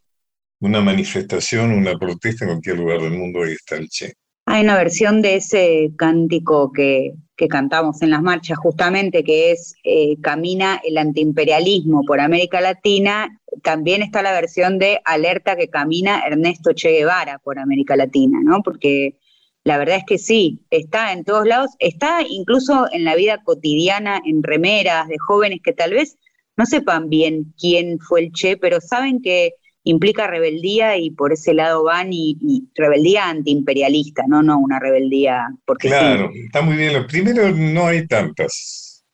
una 0.60 0.80
manifestación, 0.80 1.72
una 1.72 1.96
protesta 1.98 2.44
en 2.44 2.50
cualquier 2.52 2.78
lugar 2.78 3.00
del 3.00 3.12
mundo, 3.12 3.42
ahí 3.42 3.52
está 3.52 3.76
el 3.76 3.88
Che. 3.88 4.14
Hay 4.46 4.62
una 4.62 4.76
versión 4.76 5.22
de 5.22 5.36
ese 5.36 5.92
cántico 5.96 6.70
que, 6.72 7.14
cantamos 7.48 8.00
en 8.00 8.10
las 8.10 8.22
marchas 8.22 8.56
justamente, 8.56 9.24
que 9.24 9.50
es 9.50 9.74
eh, 9.84 10.16
Camina 10.22 10.80
el 10.84 10.96
antiimperialismo 10.96 12.02
por 12.06 12.20
América 12.20 12.60
Latina. 12.60 13.40
También 13.62 14.02
está 14.02 14.22
la 14.22 14.32
versión 14.32 14.78
de 14.78 15.00
Alerta 15.04 15.56
que 15.56 15.68
camina 15.68 16.22
Ernesto 16.26 16.72
Che 16.72 16.90
Guevara 16.92 17.38
por 17.38 17.58
América 17.58 17.96
Latina, 17.96 18.38
¿no? 18.42 18.62
Porque 18.62 19.18
la 19.64 19.78
verdad 19.78 19.96
es 19.96 20.04
que 20.04 20.18
sí, 20.18 20.64
está 20.70 21.12
en 21.12 21.24
todos 21.24 21.46
lados, 21.46 21.70
está 21.78 22.20
incluso 22.28 22.86
en 22.92 23.04
la 23.04 23.14
vida 23.14 23.42
cotidiana, 23.42 24.20
en 24.24 24.42
remeras 24.42 25.08
de 25.08 25.18
jóvenes 25.18 25.60
que 25.62 25.72
tal 25.72 25.92
vez 25.92 26.18
no 26.56 26.66
sepan 26.66 27.08
bien 27.08 27.54
quién 27.58 27.98
fue 27.98 28.20
el 28.20 28.32
Che, 28.32 28.56
pero 28.56 28.80
saben 28.80 29.20
que 29.22 29.54
implica 29.84 30.26
rebeldía 30.26 30.96
y 30.96 31.10
por 31.10 31.32
ese 31.32 31.54
lado 31.54 31.84
van 31.84 32.08
y, 32.10 32.68
rebeldía 32.74 33.28
antiimperialista, 33.28 34.24
no 34.26 34.42
no 34.42 34.58
una 34.58 34.80
rebeldía 34.80 35.48
porque 35.64 35.88
Claro, 35.88 36.30
está 36.46 36.62
muy 36.62 36.76
bien. 36.76 36.94
Lo 36.94 37.06
primero, 37.06 37.50
no 37.52 37.86
hay 37.86 38.06
tantas, 38.06 39.04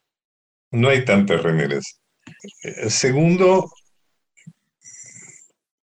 no 0.70 0.88
hay 0.88 1.04
tantas 1.04 1.42
remeras. 1.42 2.00
Eh, 2.62 2.88
segundo, 2.88 3.68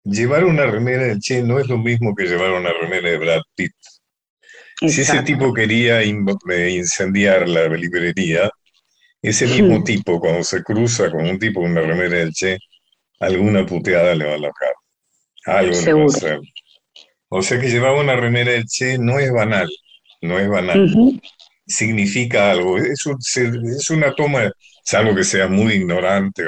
llevar 0.04 0.44
una 0.44 0.66
remera 0.66 1.04
de 1.04 1.18
Che 1.18 1.42
no 1.42 1.58
es 1.58 1.68
lo 1.68 1.78
mismo 1.78 2.14
que 2.14 2.26
llevar 2.26 2.52
una 2.52 2.72
remera 2.72 3.10
de 3.10 3.18
Brad 3.18 3.42
Pitt. 3.54 3.72
Si 4.80 5.00
ese 5.00 5.22
tipo 5.22 5.52
quería 5.54 6.02
eh, 6.02 6.70
incendiar 6.70 7.48
la 7.48 7.66
librería, 7.68 8.50
ese 9.22 9.46
mismo 9.46 9.82
tipo, 9.84 10.20
cuando 10.20 10.44
se 10.44 10.62
cruza 10.62 11.10
con 11.10 11.26
un 11.26 11.38
tipo 11.38 11.60
con 11.60 11.72
una 11.72 11.80
remera 11.80 12.18
del 12.18 12.32
Che, 12.32 12.58
alguna 13.20 13.64
puteada 13.66 14.14
le 14.14 14.24
va 14.24 14.32
a 14.32 14.34
alojar. 14.34 14.74
Algo 15.46 15.80
le 15.80 15.92
va 15.92 16.02
a 16.02 16.06
hacer. 16.06 16.40
O 17.28 17.42
sea 17.42 17.60
que 17.60 17.68
llevar 17.68 17.94
una 17.94 18.16
remera 18.16 18.52
del 18.52 18.66
Che 18.66 18.98
no 18.98 19.18
es 19.18 19.32
banal, 19.32 19.68
no 20.22 20.38
es 20.38 20.48
banal. 20.48 21.20
Significa 21.66 22.52
algo, 22.52 22.78
es, 22.78 23.04
es 23.04 23.90
una 23.90 24.14
toma, 24.14 24.50
salvo 24.84 25.14
que 25.14 25.24
sea 25.24 25.48
muy 25.48 25.74
ignorante, 25.74 26.44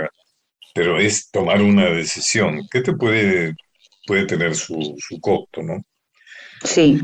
pero 0.75 1.01
es 1.01 1.31
tomar 1.31 1.61
una 1.61 1.87
decisión 1.87 2.61
que 2.71 2.83
te 2.83 2.93
puede, 2.93 3.55
puede 4.07 4.27
tener 4.27 4.55
su, 4.55 4.95
su 4.99 5.21
costo, 5.21 5.63
¿no? 5.63 5.83
Sí. 6.63 7.01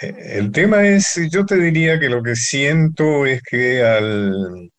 Eh, 0.00 0.14
el 0.36 0.50
tema 0.50 0.86
es, 0.86 1.20
yo 1.30 1.44
te 1.44 1.56
diría 1.56 1.98
que 2.00 2.08
lo 2.08 2.22
que 2.22 2.36
siento 2.36 3.26
es 3.26 3.42
que 3.42 3.82
al, 3.82 4.70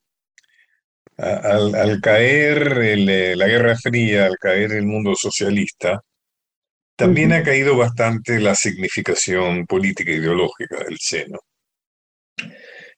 al, 1.19 1.99
caer 2.01 2.77
eh, 2.81 3.35
la 3.35 3.47
Guerra 3.47 3.75
Fría, 3.77 4.25
al 4.25 4.37
caer 4.37 4.71
el 4.73 4.85
mundo 4.85 5.15
socialista, 5.15 6.01
también 6.95 7.33
ha 7.33 7.43
caído 7.43 7.77
bastante 7.77 8.39
la 8.39 8.55
significación 8.55 9.65
política 9.65 10.11
e 10.11 10.15
ideológica 10.15 10.77
del 10.83 10.97
seno. 10.99 11.39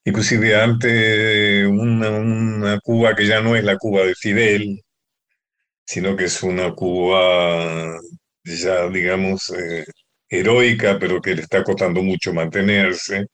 Inclusive 0.03 0.55
ante 0.55 1.65
una, 1.67 2.79
Cuba 2.79 3.15
que 3.15 3.27
ya 3.27 3.41
no 3.41 3.55
es 3.55 3.63
la 3.63 3.77
Cuba 3.77 4.03
de 4.03 4.15
Fidel, 4.15 4.81
sino 5.85 6.15
que 6.15 6.25
es 6.25 6.41
una 6.43 6.73
Cuba 6.73 7.99
ya, 8.43 8.87
digamos, 8.87 9.51
eh, 9.51 9.85
heroica, 10.29 10.97
pero 10.99 11.21
que 11.21 11.35
le 11.35 11.43
está 11.43 11.63
costando 11.63 12.01
mucho 12.01 12.33
mantenerse. 12.33 13.27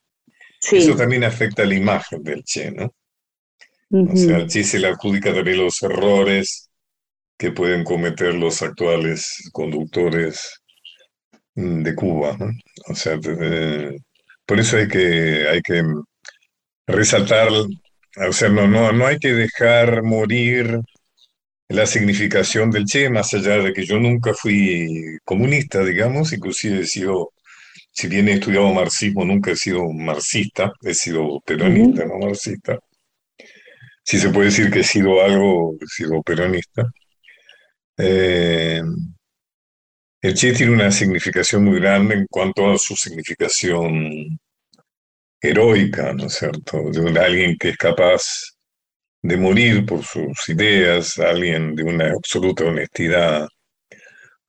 Eso 0.71 0.95
también 0.95 1.23
afecta 1.23 1.65
la 1.65 1.75
imagen 1.75 2.23
del 2.23 2.43
Che, 2.43 2.71
¿no? 2.71 2.91
O 3.89 4.15
sea, 4.15 4.37
al 4.37 4.47
Che 4.47 4.63
se 4.63 4.79
le 4.79 4.87
adjudica 4.87 5.33
también 5.33 5.57
los 5.57 5.81
errores 5.81 6.69
que 7.37 7.51
pueden 7.51 7.83
cometer 7.83 8.33
los 8.33 8.61
actuales 8.61 9.49
conductores 9.53 10.61
de 11.55 11.95
Cuba, 11.95 12.35
¿no? 12.37 12.51
O 12.87 12.95
sea, 12.95 13.17
por 14.45 14.59
eso 14.59 14.77
hay 14.77 14.87
que, 14.87 15.47
hay 15.47 15.61
que 15.61 15.83
resaltar, 16.87 17.49
o 17.49 18.33
sea, 18.33 18.49
no, 18.49 18.67
no, 18.67 18.91
no 18.91 19.07
hay 19.07 19.19
que 19.19 19.33
dejar 19.33 20.03
morir 20.03 20.79
la 21.69 21.85
significación 21.85 22.71
del 22.71 22.85
Che, 22.85 23.09
más 23.09 23.33
allá 23.33 23.57
de 23.57 23.73
que 23.73 23.85
yo 23.85 23.99
nunca 23.99 24.33
fui 24.33 25.17
comunista, 25.23 25.83
digamos, 25.83 26.33
inclusive 26.33 26.81
he 26.81 26.85
sido, 26.85 27.33
si 27.91 28.07
bien 28.07 28.27
he 28.29 28.33
estudiado 28.33 28.73
marxismo, 28.73 29.25
nunca 29.25 29.51
he 29.51 29.55
sido 29.55 29.89
marxista, 29.91 30.71
he 30.81 30.93
sido 30.93 31.41
peronista, 31.41 32.05
no 32.05 32.19
marxista. 32.19 32.79
Si 34.07 34.17
se 34.19 34.29
puede 34.29 34.45
decir 34.47 34.71
que 34.71 34.79
he 34.79 34.83
sido 34.83 35.21
algo, 35.21 35.75
he 35.81 35.85
sido 35.87 36.21
peronista. 36.23 36.91
Eh, 37.97 38.81
El 40.21 40.35
Che 40.35 40.53
tiene 40.53 40.73
una 40.73 40.91
significación 40.91 41.63
muy 41.65 41.79
grande 41.79 42.13
en 42.13 42.27
cuanto 42.29 42.69
a 42.71 42.77
su 42.77 42.95
significación 42.95 44.37
heroica, 45.41 46.13
¿no 46.13 46.25
es 46.27 46.33
cierto? 46.35 46.91
De 46.91 47.19
alguien 47.19 47.57
que 47.57 47.69
es 47.69 47.77
capaz 47.77 48.21
de 49.23 49.37
morir 49.37 49.85
por 49.85 50.03
sus 50.03 50.49
ideas, 50.49 51.17
alguien 51.19 51.75
de 51.75 51.83
una 51.83 52.11
absoluta 52.11 52.65
honestidad, 52.65 53.47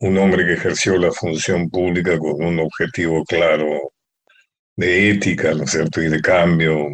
un 0.01 0.19
hombre 0.19 0.47
que 0.47 0.55
ejerció 0.55 0.97
la 0.99 1.13
función 1.13 1.71
pública 1.71 2.19
con 2.19 2.45
un 2.45 2.61
objetivo 2.61 3.25
claro 3.25 3.93
de 4.77 5.11
ética, 5.11 5.55
¿no 5.55 5.65
es 5.65 5.71
cierto? 5.73 6.03
Y 6.03 6.09
de 6.09 6.21
cambio. 6.21 6.89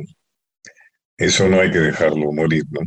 Eso 1.17 1.49
no 1.49 1.61
hay 1.61 1.71
que 1.71 1.79
dejarlo 1.79 2.33
morir, 2.33 2.65
¿no? 2.71 2.81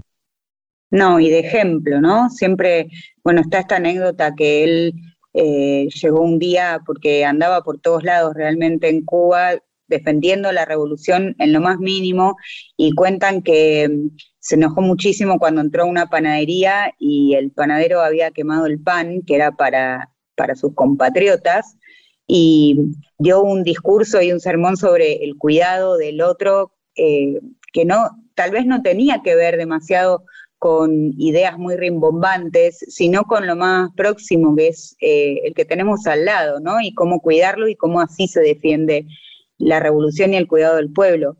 No, 0.90 1.20
y 1.20 1.30
de 1.30 1.40
ejemplo, 1.40 2.00
¿no? 2.00 2.30
Siempre, 2.30 2.88
bueno, 3.24 3.42
está 3.42 3.60
esta 3.60 3.76
anécdota 3.76 4.36
que 4.36 4.64
él 4.64 4.94
eh, 5.34 5.88
llegó 6.02 6.22
un 6.22 6.40
día 6.40 6.80
porque 6.86 7.26
andaba 7.26 7.62
por 7.62 7.80
todos 7.80 8.04
lados 8.04 8.34
realmente 8.34 8.90
en 8.90 9.04
Cuba 9.04 9.62
defendiendo 9.88 10.52
la 10.52 10.66
revolución 10.66 11.36
en 11.40 11.54
lo 11.54 11.62
más 11.62 11.80
mínimo 11.80 12.36
y 12.76 12.94
cuentan 12.94 13.42
que 13.42 13.90
mm, 13.90 14.18
se 14.40 14.56
enojó 14.56 14.82
muchísimo 14.82 15.40
cuando 15.40 15.62
entró 15.62 15.84
a 15.84 15.88
una 15.88 16.08
panadería 16.08 16.94
y 17.00 17.36
el 17.36 17.52
panadero 17.52 18.02
había 18.02 18.32
quemado 18.32 18.66
el 18.66 18.82
pan, 18.82 19.22
que 19.26 19.36
era 19.36 19.52
para, 19.52 20.14
para 20.36 20.56
sus 20.56 20.74
compatriotas, 20.74 21.78
y 22.28 22.94
dio 23.18 23.42
un 23.42 23.64
discurso 23.64 24.22
y 24.22 24.32
un 24.32 24.40
sermón 24.40 24.78
sobre 24.78 25.24
el 25.24 25.38
cuidado 25.38 25.98
del 25.98 26.22
otro, 26.22 26.74
eh, 26.96 27.40
que 27.74 27.86
no, 27.86 28.10
tal 28.36 28.52
vez 28.52 28.66
no 28.66 28.82
tenía 28.82 29.22
que 29.24 29.36
ver 29.36 29.58
demasiado 29.58 30.24
con 30.60 31.14
ideas 31.18 31.58
muy 31.58 31.76
rimbombantes, 31.76 32.80
sino 32.88 33.24
con 33.24 33.46
lo 33.46 33.56
más 33.56 33.92
próximo, 33.96 34.56
que 34.56 34.70
es 34.70 34.96
eh, 35.00 35.42
el 35.44 35.54
que 35.54 35.66
tenemos 35.66 36.08
al 36.08 36.26
lado, 36.26 36.60
¿no? 36.60 36.82
Y 36.82 36.94
cómo 36.94 37.22
cuidarlo 37.22 37.68
y 37.68 37.76
cómo 37.76 38.02
así 38.02 38.28
se 38.28 38.42
defiende 38.42 39.06
la 39.58 39.80
revolución 39.80 40.34
y 40.34 40.38
el 40.38 40.48
cuidado 40.48 40.78
del 40.78 40.92
pueblo. 40.92 41.38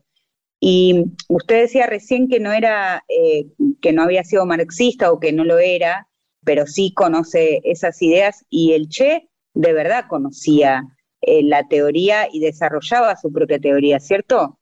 Y 0.60 1.04
usted 1.28 1.62
decía 1.62 1.86
recién 1.86 2.28
que 2.28 2.40
no 2.40 2.52
era, 2.52 3.04
eh, 3.08 3.46
que 3.80 3.92
no 3.92 4.02
había 4.02 4.24
sido 4.24 4.46
marxista 4.46 5.12
o 5.12 5.20
que 5.20 5.32
no 5.32 5.44
lo 5.44 5.58
era, 5.58 6.08
pero 6.44 6.66
sí 6.66 6.92
conoce 6.94 7.60
esas 7.64 8.00
ideas 8.02 8.44
y 8.50 8.72
el 8.72 8.88
Che 8.88 9.28
de 9.54 9.72
verdad 9.72 10.04
conocía 10.08 10.84
eh, 11.20 11.42
la 11.42 11.66
teoría 11.68 12.28
y 12.32 12.40
desarrollaba 12.40 13.16
su 13.16 13.32
propia 13.32 13.58
teoría, 13.58 13.98
¿cierto? 14.00 14.58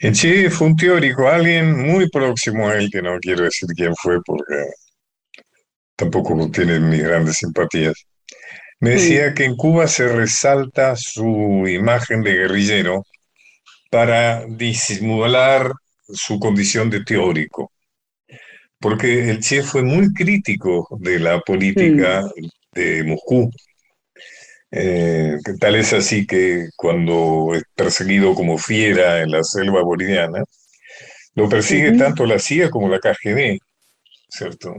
En 0.00 0.14
Chile 0.14 0.50
fue 0.50 0.68
un 0.68 0.76
teórico, 0.76 1.28
alguien 1.28 1.76
muy 1.76 2.08
próximo 2.08 2.68
a 2.68 2.76
él, 2.76 2.88
que 2.90 3.02
no 3.02 3.18
quiero 3.20 3.44
decir 3.44 3.68
quién 3.76 3.94
fue 3.96 4.18
porque 4.24 4.66
tampoco 5.96 6.50
tiene 6.50 6.80
mis 6.80 7.02
grandes 7.02 7.36
simpatías. 7.36 7.94
Me 8.80 8.90
decía 8.90 9.34
que 9.34 9.44
en 9.44 9.56
Cuba 9.56 9.86
se 9.86 10.08
resalta 10.08 10.96
su 10.96 11.66
imagen 11.68 12.22
de 12.22 12.32
guerrillero 12.32 13.04
para 13.90 14.46
disimular 14.46 15.70
su 16.08 16.38
condición 16.38 16.88
de 16.88 17.04
teórico, 17.04 17.72
porque 18.78 19.30
el 19.30 19.40
Che 19.40 19.62
fue 19.62 19.82
muy 19.82 20.12
crítico 20.14 20.88
de 20.98 21.18
la 21.18 21.40
política 21.40 22.24
de 22.72 23.04
Moscú 23.04 23.50
eh, 24.72 25.36
tal 25.58 25.76
es 25.76 25.92
así 25.92 26.26
que 26.26 26.68
cuando 26.76 27.50
es 27.54 27.64
perseguido 27.74 28.34
como 28.34 28.56
fiera 28.58 29.20
en 29.20 29.30
la 29.30 29.42
selva 29.42 29.82
boliviana, 29.82 30.44
lo 31.34 31.48
persigue 31.48 31.92
tanto 31.92 32.26
la 32.26 32.38
CIA 32.38 32.70
como 32.70 32.88
la 32.88 32.98
KGB, 32.98 33.58
¿cierto? 34.28 34.74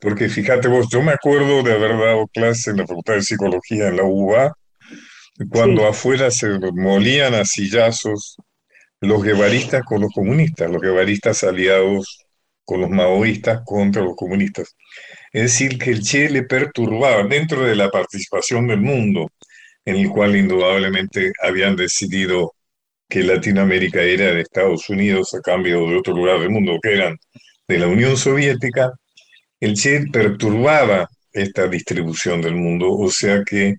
Porque 0.00 0.28
fíjate 0.28 0.68
vos, 0.68 0.88
yo 0.90 1.02
me 1.02 1.12
acuerdo 1.12 1.62
de 1.62 1.72
haber 1.72 1.98
dado 1.98 2.26
clase 2.28 2.70
en 2.70 2.78
la 2.78 2.86
Facultad 2.86 3.14
de 3.14 3.22
Psicología 3.22 3.88
en 3.88 3.96
la 3.96 4.04
UBA, 4.04 4.52
cuando 5.50 5.86
afuera 5.86 6.30
se 6.30 6.58
molían 6.72 7.34
a 7.34 7.44
sillazos 7.44 8.36
los 9.00 9.22
guevaristas 9.22 9.82
con 9.84 10.00
los 10.00 10.12
comunistas, 10.12 10.70
los 10.70 10.80
guevaristas 10.80 11.44
aliados 11.44 12.25
con 12.66 12.82
los 12.82 12.90
maoístas 12.90 13.62
contra 13.64 14.02
los 14.02 14.16
comunistas. 14.16 14.76
Es 15.32 15.42
decir, 15.42 15.78
que 15.78 15.90
el 15.90 16.02
Che 16.02 16.28
le 16.28 16.42
perturbaba 16.42 17.24
dentro 17.24 17.64
de 17.64 17.76
la 17.76 17.90
participación 17.90 18.66
del 18.66 18.80
mundo, 18.80 19.30
en 19.84 19.96
el 19.96 20.10
cual 20.10 20.36
indudablemente 20.36 21.32
habían 21.42 21.76
decidido 21.76 22.54
que 23.08 23.22
Latinoamérica 23.22 24.02
era 24.02 24.32
de 24.32 24.40
Estados 24.42 24.90
Unidos 24.90 25.32
a 25.34 25.40
cambio 25.40 25.86
de 25.88 25.96
otro 25.96 26.14
lugar 26.14 26.40
del 26.40 26.50
mundo 26.50 26.78
que 26.82 26.94
eran 26.94 27.16
de 27.68 27.78
la 27.78 27.86
Unión 27.86 28.16
Soviética, 28.16 28.92
el 29.60 29.74
Che 29.74 30.06
perturbaba 30.12 31.08
esta 31.32 31.68
distribución 31.68 32.42
del 32.42 32.56
mundo, 32.56 32.92
o 32.92 33.10
sea 33.10 33.42
que 33.44 33.76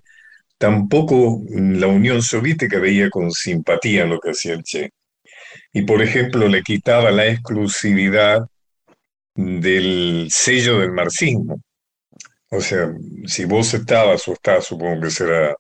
tampoco 0.58 1.42
la 1.50 1.88
Unión 1.88 2.22
Soviética 2.22 2.80
veía 2.80 3.10
con 3.10 3.32
simpatía 3.32 4.06
lo 4.06 4.20
que 4.20 4.32
hacía 4.32 4.54
el 4.54 4.64
Che. 4.64 4.92
Y 5.74 5.84
por 5.84 6.02
ejemplo 6.02 6.48
le 6.48 6.64
quitaba 6.64 7.12
la 7.12 7.28
exclusividad 7.28 8.48
del 9.38 10.28
sello 10.32 10.80
del 10.80 10.92
marxismo. 10.92 11.62
O 12.50 12.60
sea, 12.60 12.92
si 13.26 13.46
vos 13.46 13.74
estabas 13.74 14.28
o 14.28 14.34
estás, 14.34 14.66
supongo 14.66 15.02
que 15.02 15.12
será 15.12 15.56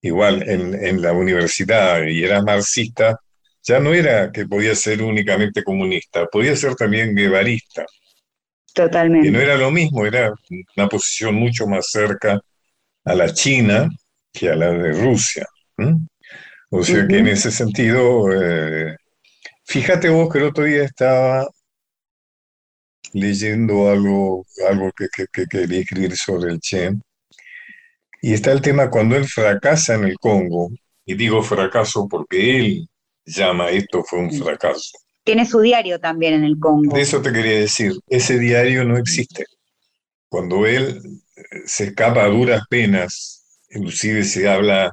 igual, 0.00 0.42
en, 0.48 1.02
la 1.02 1.12
universidad 1.12 2.04
y 2.04 2.24
eras 2.24 2.42
marxista, 2.42 3.18
ya 3.62 3.78
no 3.78 3.92
era 3.92 4.32
que 4.32 4.46
podía 4.46 4.74
ser 4.74 5.02
únicamente 5.02 5.62
comunista, 5.62 6.26
podía 6.26 6.56
ser 6.56 6.74
también 6.74 7.14
guevarista. 7.14 7.84
Totalmente. 8.74 9.28
Y 9.28 9.30
no 9.30 9.40
era 9.40 9.56
lo 9.56 9.70
mismo, 9.70 10.06
era 10.06 10.32
una 10.76 10.88
posición 10.88 11.34
mucho 11.34 11.66
más 11.66 11.86
cerca 11.90 12.40
a 13.04 13.14
la 13.14 13.32
China 13.32 13.88
que 14.32 14.48
a 14.48 14.56
la 14.56 14.70
de 14.70 14.92
Rusia. 14.92 15.46
O 16.70 16.82
sea 16.82 17.06
que 17.06 17.18
en 17.18 17.28
ese 17.28 17.50
sentido, 17.50 18.32
eh, 18.32 18.96
fíjate 19.64 20.08
vos 20.08 20.32
que 20.32 20.38
el 20.38 20.44
otro 20.44 20.64
día 20.64 20.84
estaba 20.84 21.46
leyendo 23.12 23.88
algo, 23.88 24.44
algo 24.68 24.90
que, 24.92 25.46
quería 25.48 25.80
escribir 25.80 26.16
sobre 26.16 26.52
el 26.52 26.60
Che. 26.60 26.92
Y 28.20 28.34
está 28.34 28.52
el 28.52 28.62
tema 28.62 28.90
cuando 28.90 29.16
él 29.16 29.26
fracasa 29.26 29.94
en 29.94 30.04
el 30.04 30.18
Congo, 30.18 30.70
y 31.04 31.14
digo 31.14 31.42
fracaso 31.42 32.06
porque 32.08 32.58
él 32.58 32.88
llama 33.24 33.70
esto 33.70 34.04
fue 34.04 34.20
un 34.20 34.32
fracaso. 34.32 34.98
Tiene 35.24 35.46
su 35.46 35.60
diario 35.60 36.00
también 36.00 36.34
en 36.34 36.44
el 36.44 36.58
Congo. 36.58 36.94
De 36.94 37.02
eso 37.02 37.22
te 37.22 37.32
quería 37.32 37.58
decir, 37.58 37.92
ese 38.08 38.38
diario 38.38 38.84
no 38.84 38.96
existe. 38.96 39.44
Cuando 40.28 40.66
él 40.66 41.00
eh, 41.36 41.42
se 41.66 41.84
escapa 41.84 42.24
a 42.24 42.28
duras 42.28 42.62
penas, 42.68 43.44
inclusive 43.70 44.24
se 44.24 44.48
habla 44.48 44.92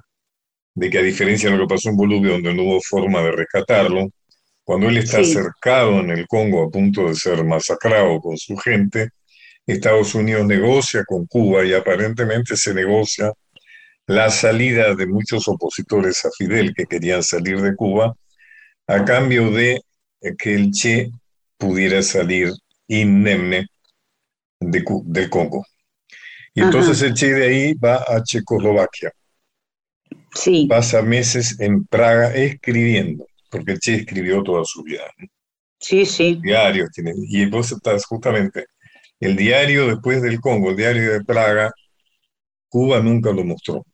de 0.75 0.89
que 0.89 0.99
a 0.99 1.03
diferencia 1.03 1.49
de 1.49 1.57
lo 1.57 1.67
que 1.67 1.75
pasó 1.75 1.89
en 1.89 1.97
Bolivia, 1.97 2.31
donde 2.31 2.53
no 2.53 2.63
hubo 2.63 2.81
forma 2.81 3.21
de 3.21 3.31
rescatarlo, 3.31 4.07
cuando 4.69 4.87
él 4.87 4.97
está 4.97 5.23
cercado 5.23 5.99
en 5.99 6.11
el 6.11 6.27
Congo 6.27 6.63
a 6.63 6.69
punto 6.69 7.07
de 7.07 7.15
ser 7.15 7.43
masacrado 7.43 8.21
con 8.21 8.37
su 8.37 8.55
gente, 8.55 9.09
Estados 9.65 10.13
Unidos 10.13 10.45
negocia 10.45 11.03
con 11.07 11.25
Cuba 11.25 11.65
y 11.65 11.73
aparentemente 11.73 12.55
se 12.55 12.75
negocia 12.75 13.33
la 14.05 14.29
salida 14.29 14.93
de 14.93 15.07
muchos 15.07 15.47
opositores 15.47 16.23
a 16.23 16.29
Fidel 16.37 16.75
que 16.75 16.85
querían 16.85 17.23
salir 17.23 17.59
de 17.59 17.75
Cuba 17.75 18.15
a 18.85 19.03
cambio 19.05 19.49
de 19.49 19.81
que 20.37 20.53
el 20.53 20.69
Che 20.69 21.09
pudiera 21.57 22.03
salir 22.03 22.51
indemne 22.87 23.65
del 24.59 25.29
Congo. 25.31 25.65
Y 26.53 26.61
entonces 26.61 27.01
el 27.01 27.15
Che 27.15 27.33
de 27.33 27.47
ahí 27.47 27.73
va 27.73 28.05
a 28.07 28.21
Checoslovaquia. 28.21 29.11
Sí. 30.35 30.67
Pasa 30.69 31.01
meses 31.01 31.59
en 31.59 31.85
Praga 31.85 32.35
escribiendo 32.35 33.28
porque 33.49 33.77
Che 33.77 33.95
escribió 33.95 34.43
toda 34.43 34.63
su 34.65 34.83
vida. 34.83 35.03
Sí, 35.79 36.05
sí. 36.05 36.39
Diarios 36.41 36.89
tiene. 36.91 37.13
Y 37.15 37.45
vos 37.47 37.71
estás 37.71 38.05
justamente, 38.05 38.65
el 39.19 39.35
diario 39.35 39.87
después 39.87 40.21
del 40.21 40.39
Congo, 40.39 40.71
el 40.71 40.77
diario 40.77 41.13
de 41.13 41.23
Praga, 41.23 41.71
Cuba 42.69 42.99
nunca 43.01 43.31
lo 43.31 43.43
mostró. 43.43 43.85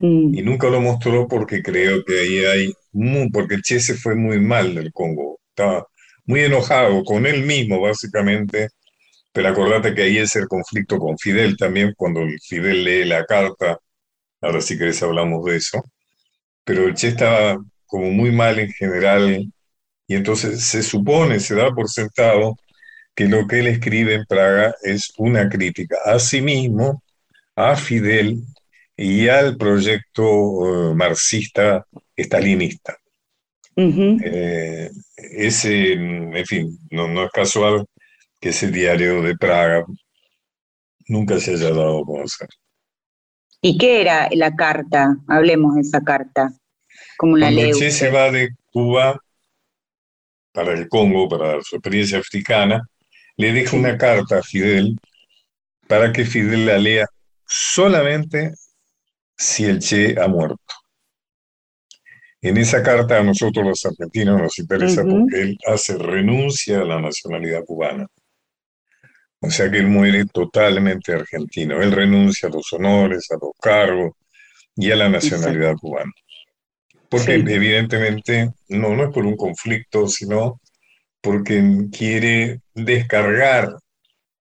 Mm. 0.00 0.34
Y 0.34 0.42
nunca 0.42 0.68
lo 0.68 0.80
mostró 0.80 1.26
porque 1.28 1.62
creo 1.62 2.04
que 2.04 2.20
ahí 2.20 2.44
hay, 2.44 2.72
porque 3.32 3.60
Che 3.62 3.80
se 3.80 3.94
fue 3.94 4.14
muy 4.16 4.40
mal 4.40 4.74
del 4.74 4.92
Congo. 4.92 5.38
Estaba 5.50 5.86
muy 6.24 6.40
enojado 6.40 7.04
con 7.04 7.26
él 7.26 7.44
mismo, 7.44 7.80
básicamente. 7.80 8.68
Pero 9.32 9.48
acordate 9.48 9.94
que 9.94 10.02
ahí 10.02 10.18
es 10.18 10.36
el 10.36 10.48
conflicto 10.48 10.98
con 10.98 11.18
Fidel 11.18 11.56
también, 11.56 11.94
cuando 11.96 12.22
Fidel 12.48 12.84
lee 12.84 13.04
la 13.04 13.24
carta. 13.24 13.78
Ahora 14.40 14.60
si 14.60 14.78
querés 14.78 15.02
hablamos 15.02 15.44
de 15.46 15.56
eso. 15.56 15.82
Pero 16.64 16.92
Che 16.94 17.08
estaba 17.08 17.58
como 17.88 18.10
muy 18.10 18.30
mal 18.30 18.58
en 18.60 18.70
general, 18.72 19.50
y 20.06 20.14
entonces 20.14 20.64
se 20.64 20.82
supone, 20.82 21.40
se 21.40 21.56
da 21.56 21.70
por 21.74 21.88
sentado 21.88 22.56
que 23.14 23.26
lo 23.26 23.48
que 23.48 23.58
él 23.58 23.66
escribe 23.66 24.14
en 24.14 24.24
Praga 24.26 24.74
es 24.82 25.12
una 25.18 25.48
crítica 25.48 25.96
a 26.04 26.20
sí 26.20 26.40
mismo, 26.40 27.02
a 27.56 27.74
Fidel 27.74 28.44
y 28.96 29.28
al 29.28 29.56
proyecto 29.56 30.92
eh, 30.92 30.94
marxista 30.94 31.84
estalinista. 32.14 32.96
Eh, 33.74 34.90
ese, 35.16 35.92
en 35.92 36.46
fin, 36.46 36.78
no, 36.90 37.06
no, 37.08 37.24
es 37.24 37.30
casual 37.30 37.86
que 38.40 38.48
ese 38.48 38.70
diario 38.70 39.22
de 39.22 39.36
Praga 39.36 39.84
nunca 41.06 41.38
se 41.38 41.52
haya 41.52 41.70
dado 41.70 42.02
a 42.02 42.04
conocer. 42.04 42.48
¿Y 43.60 43.78
qué 43.78 44.00
era 44.00 44.28
la 44.32 44.54
carta? 44.54 45.16
Hablemos 45.26 45.74
de 45.74 45.80
esa 45.80 46.02
carta. 46.02 46.52
¿Cómo 47.18 47.36
la 47.36 47.50
se 47.50 48.10
va 48.10 48.30
de 48.30 48.50
Cuba 48.72 49.20
para 50.52 50.72
el 50.72 50.88
Congo, 50.88 51.28
para 51.28 51.60
su 51.62 51.76
experiencia 51.76 52.18
africana, 52.18 52.88
le 53.36 53.52
deja 53.52 53.76
una 53.76 53.98
carta 53.98 54.38
a 54.38 54.42
Fidel 54.42 54.96
para 55.88 56.12
que 56.12 56.24
Fidel 56.24 56.64
la 56.64 56.78
lea 56.78 57.06
solamente 57.44 58.54
si 59.36 59.64
el 59.64 59.80
Che 59.80 60.14
ha 60.20 60.28
muerto. 60.28 60.62
En 62.40 62.56
esa 62.56 62.84
carta 62.84 63.18
a 63.18 63.24
nosotros 63.24 63.66
los 63.66 63.84
argentinos 63.84 64.40
nos 64.40 64.58
interesa 64.60 65.02
Ujú. 65.02 65.20
porque 65.20 65.40
él 65.40 65.58
hace 65.66 65.98
renuncia 65.98 66.80
a 66.80 66.84
la 66.84 67.00
nacionalidad 67.00 67.64
cubana. 67.64 68.06
O 69.40 69.50
sea 69.50 69.68
que 69.68 69.78
él 69.78 69.88
muere 69.88 70.24
totalmente 70.26 71.14
argentino. 71.14 71.82
Él 71.82 71.90
renuncia 71.90 72.48
a 72.48 72.52
los 72.52 72.72
honores, 72.72 73.28
a 73.32 73.34
los 73.34 73.52
cargos 73.60 74.12
y 74.76 74.90
a 74.92 74.96
la 74.96 75.08
nacionalidad 75.08 75.74
cubana. 75.74 76.12
Porque 77.10 77.36
Sí. 77.36 77.52
evidentemente 77.52 78.50
no, 78.68 78.94
no 78.94 79.04
es 79.04 79.10
por 79.10 79.24
un 79.24 79.36
conflicto, 79.36 80.08
sino 80.08 80.60
porque 81.20 81.62
quiere 81.96 82.60
descargar 82.74 83.70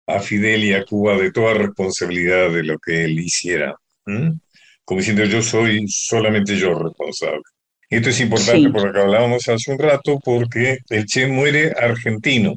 a 0.07 0.21
Fidel 0.21 0.65
y 0.65 0.73
a 0.75 0.85
Cuba 0.85 1.17
de 1.17 1.31
toda 1.33 1.55
responsabilidad 1.55 2.51
de 2.51 2.63
lo 2.65 2.79
que 2.79 3.05
él 3.05 3.19
hiciera. 3.21 3.77
¿m? 4.07 4.33
Como 4.85 5.01
diciendo, 5.01 5.25
yo 5.25 5.43
soy 5.43 5.87
solamente 5.89 6.57
yo 6.57 6.75
responsable. 6.75 7.43
Esto 7.91 8.11
es 8.11 8.21
importante 8.21 8.63
Sí. 8.63 8.69
por 8.69 8.87
lo 8.87 8.93
que 8.93 9.01
hablábamos 9.01 9.49
hace 9.49 9.71
un 9.73 9.79
rato, 9.79 10.19
porque 10.25 10.79
el 10.91 11.07
Che 11.07 11.27
muere 11.27 11.73
argentino. 11.79 12.55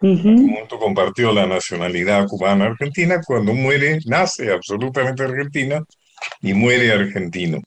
Ujú. 0.00 0.36
Junto 0.56 0.78
compartió 0.78 1.32
la 1.32 1.46
nacionalidad 1.46 2.26
cubana-argentina. 2.26 3.20
Cuando 3.24 3.54
muere, 3.54 3.98
nace 4.06 4.50
absolutamente 4.50 5.22
argentino 5.22 5.86
y 6.40 6.54
muere 6.54 6.92
argentino. 6.92 7.60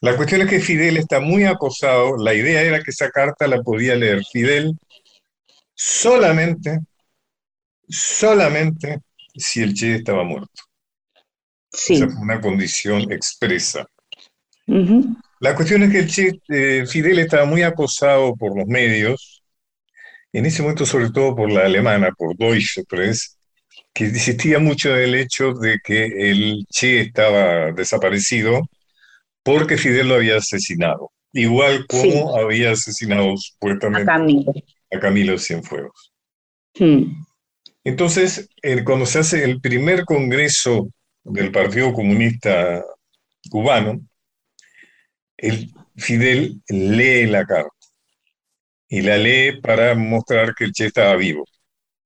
La 0.00 0.16
cuestión 0.16 0.42
es 0.42 0.48
que 0.48 0.60
Fidel 0.60 0.96
está 0.96 1.20
muy 1.20 1.44
acosado. 1.44 2.16
La 2.16 2.34
idea 2.34 2.62
era 2.62 2.82
que 2.82 2.90
esa 2.90 3.10
carta 3.10 3.48
la 3.48 3.62
podía 3.62 3.96
leer 3.96 4.22
Fidel 4.30 4.78
solamente, 5.74 6.78
solamente 7.88 9.00
si 9.34 9.62
el 9.62 9.74
Che 9.74 9.96
estaba 9.96 10.22
muerto. 10.22 10.62
Sí. 11.70 11.94
Esa 11.94 12.08
fue 12.08 12.20
una 12.20 12.40
condición 12.40 13.10
expresa. 13.10 13.86
La 15.40 15.54
cuestión 15.54 15.82
es 15.82 15.90
que 15.90 15.98
el 15.98 16.08
Che, 16.08 16.40
eh, 16.48 16.86
Fidel 16.86 17.18
estaba 17.18 17.44
muy 17.44 17.62
acosado 17.62 18.36
por 18.36 18.56
los 18.56 18.66
medios, 18.66 19.42
en 20.32 20.46
ese 20.46 20.62
momento 20.62 20.84
sobre 20.84 21.10
todo 21.10 21.34
por 21.34 21.50
la 21.50 21.64
alemana, 21.64 22.10
por 22.12 22.36
Deutsche 22.36 22.84
Press, 22.84 23.38
que 23.92 24.04
insistía 24.04 24.58
mucho 24.58 24.94
en 24.94 25.02
el 25.02 25.14
hecho 25.14 25.54
de 25.54 25.78
que 25.82 26.30
el 26.30 26.64
Che 26.70 27.00
estaba 27.00 27.72
desaparecido 27.72 28.62
porque 29.48 29.78
Fidel 29.78 30.08
lo 30.08 30.16
había 30.16 30.36
asesinado, 30.36 31.10
igual 31.32 31.86
como 31.86 32.36
había 32.36 32.72
asesinado 32.72 33.32
A 33.32 33.36
supuestamente 33.38 34.04
Camilo. 34.04 34.52
a 34.92 35.00
Camilo 35.00 35.38
Cienfuegos. 35.38 36.12
Mm. 36.78 37.24
Entonces, 37.82 38.50
cuando 38.84 39.06
se 39.06 39.20
hace 39.20 39.44
el 39.44 39.58
primer 39.62 40.04
congreso 40.04 40.90
del 41.24 41.50
Partido 41.50 41.94
Comunista 41.94 42.84
Cubano, 43.48 44.02
el 45.38 45.72
Fidel 45.96 46.60
lee 46.68 47.26
la 47.26 47.46
carta 47.46 47.70
y 48.86 49.00
la 49.00 49.16
lee 49.16 49.62
para 49.62 49.94
mostrar 49.94 50.54
que 50.54 50.64
el 50.64 50.72
Che 50.72 50.86
estaba 50.86 51.16
vivo. 51.16 51.46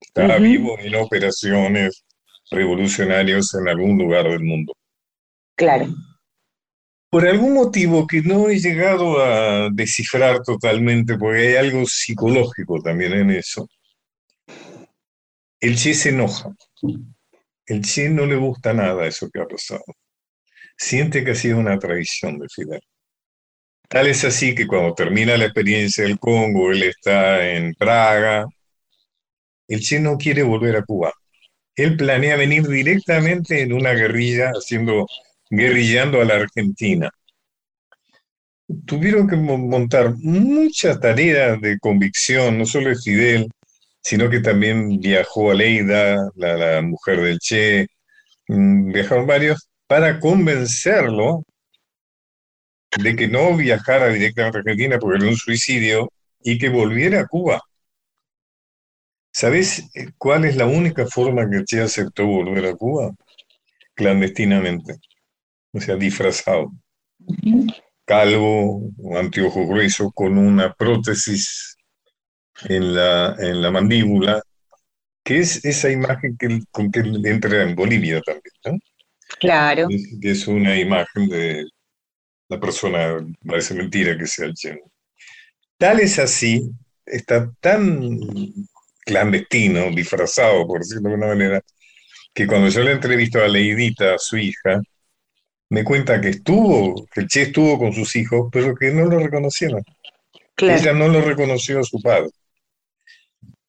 Estaba 0.00 0.38
vivo 0.38 0.78
en 0.78 0.94
operaciones 0.94 2.04
revolucionarias 2.52 3.52
en 3.54 3.68
algún 3.68 3.98
lugar 3.98 4.28
del 4.28 4.44
mundo. 4.44 4.74
Claro. 5.56 5.88
Por 7.12 7.28
algún 7.28 7.52
motivo 7.52 8.06
que 8.06 8.22
no 8.22 8.48
he 8.48 8.58
llegado 8.58 9.22
a 9.22 9.68
descifrar 9.70 10.42
totalmente, 10.42 11.18
porque 11.18 11.40
hay 11.40 11.56
algo 11.56 11.84
psicológico 11.84 12.80
también 12.80 13.12
en 13.12 13.30
eso, 13.32 13.68
el 15.60 15.76
Che 15.76 15.92
se 15.92 16.08
enoja. 16.08 16.54
El 17.66 17.82
Che 17.82 18.08
no 18.08 18.24
le 18.24 18.36
gusta 18.36 18.72
nada 18.72 19.06
eso 19.06 19.28
que 19.30 19.42
ha 19.42 19.46
pasado. 19.46 19.84
Siente 20.78 21.22
que 21.22 21.32
ha 21.32 21.34
sido 21.34 21.58
una 21.58 21.78
traición 21.78 22.38
de 22.38 22.46
Fidel. 22.48 22.80
Tal 23.90 24.06
es 24.06 24.24
así 24.24 24.54
que 24.54 24.66
cuando 24.66 24.94
termina 24.94 25.36
la 25.36 25.44
experiencia 25.44 26.04
del 26.04 26.18
Congo, 26.18 26.72
él 26.72 26.82
está 26.84 27.46
en 27.46 27.74
Praga, 27.74 28.46
el 29.68 29.80
Che 29.80 30.00
no 30.00 30.16
quiere 30.16 30.42
volver 30.44 30.76
a 30.76 30.82
Cuba. 30.82 31.12
Él 31.76 31.94
planea 31.94 32.36
venir 32.36 32.66
directamente 32.66 33.60
en 33.60 33.74
una 33.74 33.92
guerrilla, 33.92 34.52
haciendo, 34.52 35.06
guerrillando 35.52 36.20
a 36.20 36.24
la 36.24 36.34
Argentina. 36.34 37.10
Tuvieron 38.86 39.28
que 39.28 39.36
mo- 39.36 39.58
montar 39.58 40.14
mucha 40.18 40.98
tarea 40.98 41.56
de 41.56 41.78
convicción, 41.78 42.58
no 42.58 42.64
solo 42.66 42.88
de 42.90 42.96
Fidel, 42.96 43.48
sino 44.02 44.30
que 44.30 44.40
también 44.40 45.00
viajó 45.00 45.50
Aleida, 45.50 46.30
la, 46.36 46.56
la 46.56 46.82
mujer 46.82 47.20
del 47.22 47.38
Che, 47.38 47.86
mm, 48.48 48.92
viajaron 48.92 49.26
varios, 49.28 49.68
para 49.88 50.20
convencerlo 50.20 51.44
de 52.98 53.14
que 53.16 53.28
no 53.28 53.54
viajara 53.54 54.08
directamente 54.08 54.56
a 54.56 54.60
Argentina 54.60 54.98
porque 54.98 55.18
era 55.18 55.28
un 55.30 55.36
suicidio 55.36 56.10
y 56.42 56.58
que 56.58 56.70
volviera 56.70 57.20
a 57.20 57.26
Cuba. 57.26 57.60
¿Sabes 59.30 59.90
eh, 59.94 60.12
cuál 60.16 60.46
es 60.46 60.56
la 60.56 60.64
única 60.66 61.06
forma 61.06 61.48
que 61.50 61.64
Che 61.64 61.80
aceptó 61.82 62.24
volver 62.26 62.64
a 62.66 62.74
Cuba? 62.74 63.10
Clandestinamente, 63.94 64.96
o 65.72 65.80
sea, 65.80 65.96
disfrazado, 65.96 66.72
calvo, 68.04 68.90
anteojos 69.16 69.66
gruesos, 69.66 70.10
con 70.14 70.38
una 70.38 70.72
prótesis 70.74 71.76
en 72.68 72.94
la, 72.94 73.34
en 73.38 73.62
la 73.62 73.70
mandíbula, 73.70 74.42
que 75.24 75.38
es 75.38 75.64
esa 75.64 75.90
imagen 75.90 76.36
que, 76.36 76.60
con 76.70 76.90
que 76.90 77.00
él 77.00 77.24
entra 77.26 77.62
en 77.62 77.74
Bolivia 77.74 78.20
también, 78.20 78.54
¿no? 78.66 78.78
Claro. 79.38 79.86
Es, 79.90 80.18
es 80.20 80.46
una 80.46 80.78
imagen 80.78 81.28
de 81.28 81.64
la 82.48 82.60
persona, 82.60 83.26
parece 83.46 83.74
mentira 83.74 84.16
que 84.16 84.26
sea 84.26 84.46
el 84.46 84.54
Che. 84.54 84.78
Tal 85.78 86.00
es 86.00 86.18
así, 86.18 86.70
está 87.06 87.50
tan 87.60 88.18
clandestino, 89.04 89.90
disfrazado, 89.90 90.66
por 90.66 90.80
decirlo 90.80 91.08
de 91.08 91.14
alguna 91.14 91.28
manera, 91.28 91.60
que 92.34 92.46
cuando 92.46 92.68
yo 92.68 92.82
le 92.82 92.92
entrevisto 92.92 93.42
a 93.42 93.48
Leidita, 93.48 94.14
a 94.14 94.18
su 94.18 94.36
hija, 94.36 94.80
me 95.72 95.84
cuenta 95.84 96.20
que 96.20 96.28
estuvo, 96.28 97.06
que 97.06 97.22
el 97.22 97.28
Che 97.28 97.42
estuvo 97.42 97.78
con 97.78 97.94
sus 97.94 98.14
hijos, 98.16 98.50
pero 98.52 98.74
que 98.74 98.92
no 98.92 99.06
lo 99.06 99.18
reconocieron. 99.18 99.82
Claro. 100.54 100.78
Ella 100.78 100.92
no 100.92 101.08
lo 101.08 101.22
reconoció 101.22 101.80
a 101.80 101.82
su 101.82 101.98
padre. 101.98 102.28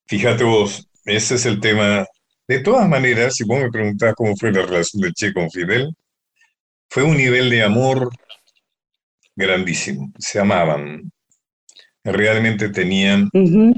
Fíjate 0.05 0.43
vos, 0.43 0.85
ese 1.05 1.35
es 1.35 1.45
el 1.45 1.61
tema. 1.61 2.05
De 2.45 2.59
todas 2.59 2.89
maneras, 2.89 3.35
si 3.35 3.45
vos 3.45 3.57
me 3.57 3.71
preguntás 3.71 4.15
cómo 4.15 4.35
fue 4.35 4.51
la 4.51 4.63
relación 4.63 5.01
de 5.01 5.13
Che 5.13 5.31
con 5.31 5.49
Fidel, 5.49 5.95
fue 6.89 7.03
un 7.03 7.15
nivel 7.15 7.49
de 7.49 7.63
amor 7.63 8.09
grandísimo. 9.33 10.11
Se 10.19 10.41
amaban. 10.41 11.09
Realmente 12.03 12.67
tenían. 12.67 13.29
Ujú. 13.31 13.73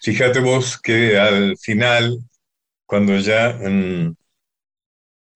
Fíjate 0.00 0.40
vos 0.40 0.80
que 0.80 1.16
al 1.16 1.56
final, 1.58 2.18
cuando 2.86 3.16
ya, 3.18 3.56
mm, 3.56 4.16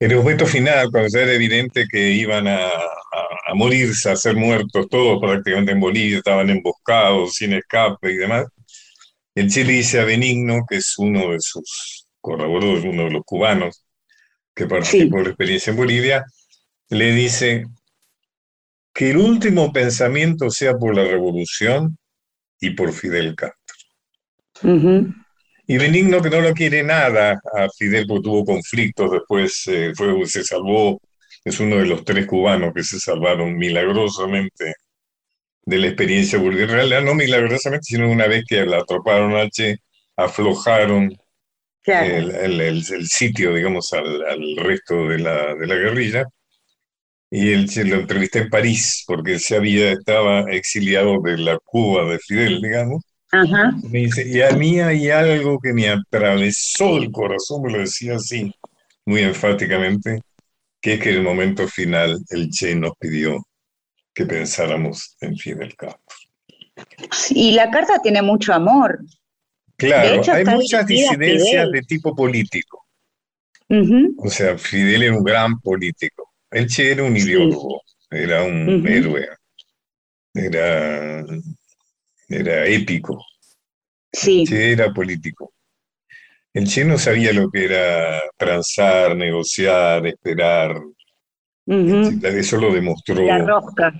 el 0.00 0.16
momento 0.16 0.46
final, 0.46 0.90
cuando 0.90 1.08
ya 1.10 1.20
era 1.22 1.32
evidente 1.32 1.86
que 1.90 2.10
iban 2.12 2.46
a, 2.48 2.66
a- 2.68 2.70
a 3.48 3.54
morirse, 3.54 4.10
a 4.10 4.16
ser 4.16 4.36
muertos 4.36 4.88
todos 4.90 5.20
prácticamente 5.20 5.72
en 5.72 5.80
Bolivia, 5.80 6.18
estaban 6.18 6.50
emboscados, 6.50 7.34
sin 7.34 7.52
escape 7.54 8.12
y 8.12 8.16
demás, 8.16 8.46
el 9.34 9.50
Che 9.50 9.64
le 9.64 9.74
dice 9.74 10.00
a 10.00 10.04
Benigno, 10.04 10.64
que 10.68 10.76
es 10.78 10.94
uno 10.98 11.32
de 11.32 11.40
sus 11.40 12.06
colaboradores, 12.20 12.84
uno 12.84 13.04
de 13.04 13.10
los 13.12 13.24
cubanos 13.24 13.84
que 14.54 14.66
participó 14.66 15.18
en 15.18 15.24
la 15.24 15.30
experiencia 15.30 15.72
en 15.72 15.76
Bolivia, 15.78 16.24
le 16.90 17.12
dice 17.12 17.66
que 18.92 19.10
el 19.12 19.18
último 19.18 19.72
pensamiento 19.72 20.50
sea 20.50 20.74
por 20.74 20.96
la 20.96 21.04
revolución 21.04 21.96
y 22.60 22.70
por 22.70 22.92
Fidel 22.92 23.36
Castro. 23.36 23.76
Ujú. 24.64 25.14
Y 25.66 25.78
Benigno 25.78 26.22
que 26.22 26.30
no 26.30 26.40
lo 26.40 26.54
quiere 26.54 26.82
nada 26.82 27.40
a 27.54 27.68
Fidel 27.76 28.06
porque 28.06 28.22
tuvo 28.24 28.44
conflictos, 28.44 29.10
después 29.10 29.64
eh, 29.68 29.92
fue, 29.96 30.26
se 30.26 30.44
salvó, 30.44 31.00
es 31.44 31.58
uno 31.60 31.76
de 31.78 31.86
los 31.86 32.04
tres 32.04 32.26
cubanos 32.26 32.72
que 32.74 32.84
se 32.84 33.00
salvaron 33.00 33.56
milagrosamente 33.56 34.74
de 35.64 35.78
la 35.78 35.88
experiencia. 35.88 36.38
En 36.38 36.68
realidad 36.68 37.02
no 37.02 37.14
milagrosamente, 37.14 37.84
sino 37.86 38.10
una 38.10 38.26
vez 38.28 38.44
que 38.48 38.66
la 38.66 38.78
atroparon 38.78 39.36
a 39.36 39.48
Che, 39.50 39.78
aflojaron 40.16 41.12
Claro. 41.82 42.16
el, 42.16 42.30
el- 42.32 42.60
el- 42.62 42.84
el 42.94 43.06
sitio, 43.08 43.54
digamos, 43.54 43.92
al, 43.94 44.22
al 44.26 44.56
resto 44.58 45.08
de 45.08 45.18
la, 45.20 45.54
de 45.56 45.66
la 45.68 45.74
guerrilla. 45.76 46.24
Y 47.30 47.52
él 47.52 47.68
se 47.70 47.84
lo 47.84 47.96
entrevisté 47.96 48.40
en 48.40 48.50
París 48.50 49.04
porque 49.06 49.34
él 49.34 49.40
se 49.40 49.56
había, 49.56 49.92
estaba 49.92 50.50
exiliado 50.52 51.20
de 51.22 51.38
la 51.38 51.58
Cuba 51.64 52.04
de 52.04 52.18
Fidel, 52.18 52.60
digamos. 52.60 53.02
Ajá. 53.42 53.72
Me 53.90 54.00
dice, 54.00 54.26
y 54.26 54.40
a 54.40 54.50
mí 54.52 54.80
hay 54.80 55.10
algo 55.10 55.58
que 55.58 55.72
me 55.72 55.88
atravesó 55.88 56.96
el 56.96 57.10
corazón, 57.10 57.62
me 57.62 57.72
lo 57.72 57.78
decía 57.80 58.16
así, 58.16 58.52
muy 59.04 59.22
enfáticamente, 59.22 60.20
que 60.80 60.94
es 60.94 61.00
que 61.00 61.10
en 61.10 61.16
el 61.16 61.22
momento 61.22 61.68
final 61.68 62.18
el 62.30 62.50
Che 62.50 62.74
nos 62.74 62.92
pidió 62.98 63.46
que 64.14 64.24
pensáramos 64.24 65.16
en 65.20 65.36
Fidel 65.36 65.76
Castro. 65.76 66.16
Y 67.30 67.52
la 67.52 67.70
carta 67.70 68.00
tiene 68.02 68.22
mucho 68.22 68.52
amor. 68.52 69.00
Claro, 69.76 70.22
hay 70.32 70.44
muchas 70.44 70.86
disidencias 70.86 71.70
de 71.70 71.82
tipo 71.82 72.14
político. 72.14 72.86
O 73.68 74.30
sea, 74.30 74.56
Fidel 74.56 75.02
era 75.02 75.16
un 75.16 75.24
gran 75.24 75.60
político. 75.60 76.32
El 76.50 76.66
Che 76.68 76.92
era 76.92 77.02
un 77.02 77.16
ideólogo, 77.16 77.82
era 78.10 78.42
un 78.44 78.86
héroe, 78.86 79.28
era, 80.32 81.24
era 82.28 82.66
épico. 82.66 83.24
Sí. 84.12 84.40
El 84.40 84.48
Che 84.48 84.72
era 84.72 84.92
político. 84.92 85.52
El 86.52 86.66
Che 86.66 86.84
no 86.84 86.98
sabía 86.98 87.32
lo 87.32 87.50
que 87.50 87.64
era 87.66 88.22
transar, 88.36 89.16
negociar, 89.16 90.06
esperar. 90.06 90.80
Eso 91.66 92.56
lo 92.56 92.72
demostró. 92.72 93.24
La 93.24 93.38
rosca. 93.38 93.92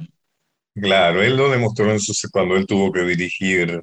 Claro, 0.74 1.22
él 1.22 1.37
lo 1.37 1.51
demostró 1.51 1.91
en 1.91 1.99
cuando 2.31 2.57
él 2.57 2.66
tuvo 2.66 2.93
que 2.93 3.03
dirigir 3.03 3.81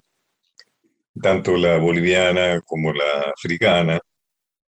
tanto 1.21 1.57
la 1.57 1.77
boliviana 1.77 2.61
como 2.61 2.93
la 2.93 3.31
africana, 3.35 3.99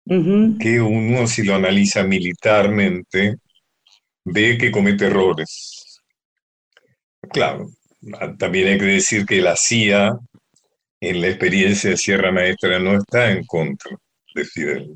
que 0.06 0.82
uno 0.82 1.28
si 1.28 1.44
lo 1.44 1.56
analiza 1.56 2.04
militarmente 2.04 3.36
ve 4.26 4.58
que 4.58 4.72
comete 4.72 5.06
errores. 5.08 6.02
Claro, 7.32 7.70
también 8.38 8.68
hay 8.68 8.78
que 8.78 8.86
decir 8.86 9.26
que 9.26 9.42
la 9.42 9.56
CIA 9.56 10.18
en 11.02 11.22
la 11.22 11.28
experiencia 11.28 11.92
de 11.92 11.98
Sierra 11.98 12.32
Maestra 12.32 12.80
no 12.80 12.98
está 12.98 13.32
en 13.32 13.46
contra 13.46 13.96
de 14.36 14.46
Fidel. 14.46 14.94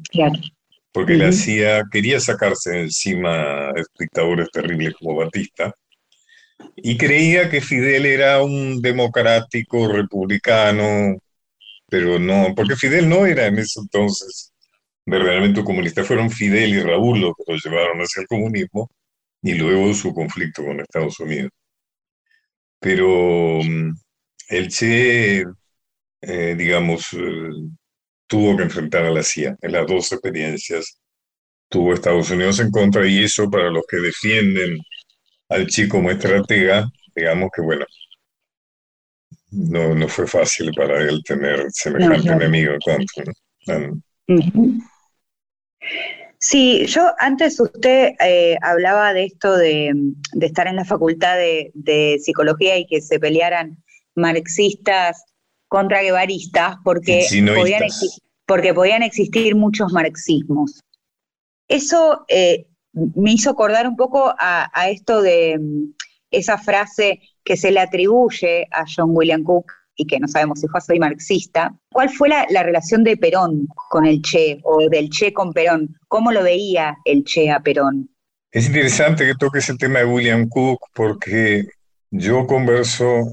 Porque 0.91 1.15
la 1.15 1.31
CIA 1.31 1.83
quería 1.91 2.19
sacarse 2.19 2.79
encima 2.79 3.71
dictadores 3.99 4.49
terribles 4.51 4.95
como 4.99 5.15
Batista 5.15 5.73
y 6.75 6.97
creía 6.97 7.49
que 7.49 7.61
Fidel 7.61 8.05
era 8.05 8.41
un 8.41 8.81
democrático 8.81 9.87
republicano, 9.87 11.17
pero 11.87 12.19
no, 12.19 12.53
porque 12.55 12.75
Fidel 12.75 13.09
no 13.09 13.25
era 13.25 13.47
en 13.47 13.59
ese 13.59 13.79
entonces 13.79 14.53
verdaderamente 15.05 15.61
un 15.61 15.65
comunista, 15.65 16.03
fueron 16.03 16.29
Fidel 16.29 16.73
y 16.73 16.81
Raúl 16.81 17.21
los 17.21 17.33
que 17.35 17.51
lo 17.51 17.57
llevaron 17.57 17.99
hacia 17.99 18.21
el 18.21 18.27
comunismo 18.27 18.89
y 19.41 19.53
luego 19.53 19.93
su 19.93 20.13
conflicto 20.13 20.65
con 20.65 20.81
Estados 20.81 21.19
Unidos. 21.19 21.51
Pero 22.79 23.61
mm, 23.63 23.93
el 24.49 24.67
Che 24.69 25.43
eh, 26.21 26.55
digamos, 26.55 27.13
eh, 27.13 27.49
tuvo 28.27 28.57
que 28.57 28.63
enfrentar 28.63 29.05
a 29.05 29.11
la 29.11 29.23
CIA 29.23 29.55
en 29.61 29.71
las 29.71 29.87
dos 29.87 30.11
experiencias. 30.11 30.99
Tuvo 31.69 31.93
Estados 31.93 32.31
Unidos 32.31 32.59
en 32.59 32.71
contra 32.71 33.07
y 33.07 33.23
eso 33.23 33.49
para 33.49 33.69
los 33.69 33.83
que 33.87 33.97
defienden 33.97 34.79
al 35.49 35.67
chico 35.67 35.97
como 35.97 36.11
estratega, 36.11 36.89
digamos 37.15 37.49
que 37.55 37.61
bueno, 37.61 37.85
no, 39.51 39.95
no 39.95 40.07
fue 40.07 40.27
fácil 40.27 40.71
para 40.75 41.01
él 41.01 41.21
tener 41.23 41.65
semejante 41.71 42.29
enemigo 42.29 42.75
contra. 42.83 43.33
Sí, 46.39 46.85
yo 46.85 47.13
antes 47.17 47.59
usted 47.59 48.13
eh, 48.19 48.57
hablaba 48.61 49.13
de 49.13 49.25
esto 49.25 49.57
de, 49.57 49.91
estar 50.39 50.67
en 50.67 50.75
la 50.75 50.85
facultad 50.85 51.35
de, 51.35 51.71
de, 51.73 52.19
psicología 52.21 52.77
y 52.77 52.85
que 52.85 53.01
se 53.01 53.19
pelearan 53.19 53.83
marxistas 54.15 55.23
contra 55.67 56.01
guevaristas 56.01 56.77
porque 56.83 57.25
podían, 57.55 57.83
porque 58.45 58.73
podían 58.73 59.03
existir 59.03 59.55
muchos 59.55 59.91
marxismos. 59.91 60.83
Eso 61.67 62.25
eh, 62.27 62.67
me 62.93 63.33
hizo 63.33 63.49
acordar 63.49 63.87
un 63.87 63.95
poco 63.95 64.33
a, 64.37 64.89
esto 64.89 65.21
de 65.21 65.57
mm, 65.59 65.93
esa 66.31 66.57
frase 66.57 67.21
que 67.43 67.57
se 67.57 67.71
le 67.71 67.79
atribuye 67.79 68.67
a 68.71 68.85
John 68.85 69.09
William 69.11 69.43
Cook 69.43 69.71
y 69.97 70.05
que 70.05 70.19
no 70.19 70.27
sabemos 70.27 70.61
si 70.61 70.67
fue 70.67 70.79
soy 70.79 70.99
marxista. 70.99 71.75
¿Cuál 71.91 72.09
fue 72.09 72.29
la, 72.29 72.45
la, 72.49 72.63
relación 72.63 73.03
de 73.03 73.17
Perón 73.17 73.67
con 73.89 74.05
el 74.05 74.21
Che 74.21 74.59
o 74.63 74.87
del 74.89 75.09
Che 75.09 75.33
con 75.33 75.51
Perón? 75.51 75.97
¿Cómo 76.07 76.31
lo 76.31 76.43
veía 76.43 76.95
el 77.03 77.23
Che 77.23 77.49
a 77.49 77.59
Perón? 77.59 78.09
Es 78.51 78.67
interesante 78.67 79.25
que 79.25 79.35
toques 79.35 79.67
el 79.69 79.77
tema 79.77 79.99
de 79.99 80.05
William 80.05 80.47
Cook 80.47 80.79
porque 80.93 81.65
yo 82.11 82.47
converso 82.47 83.23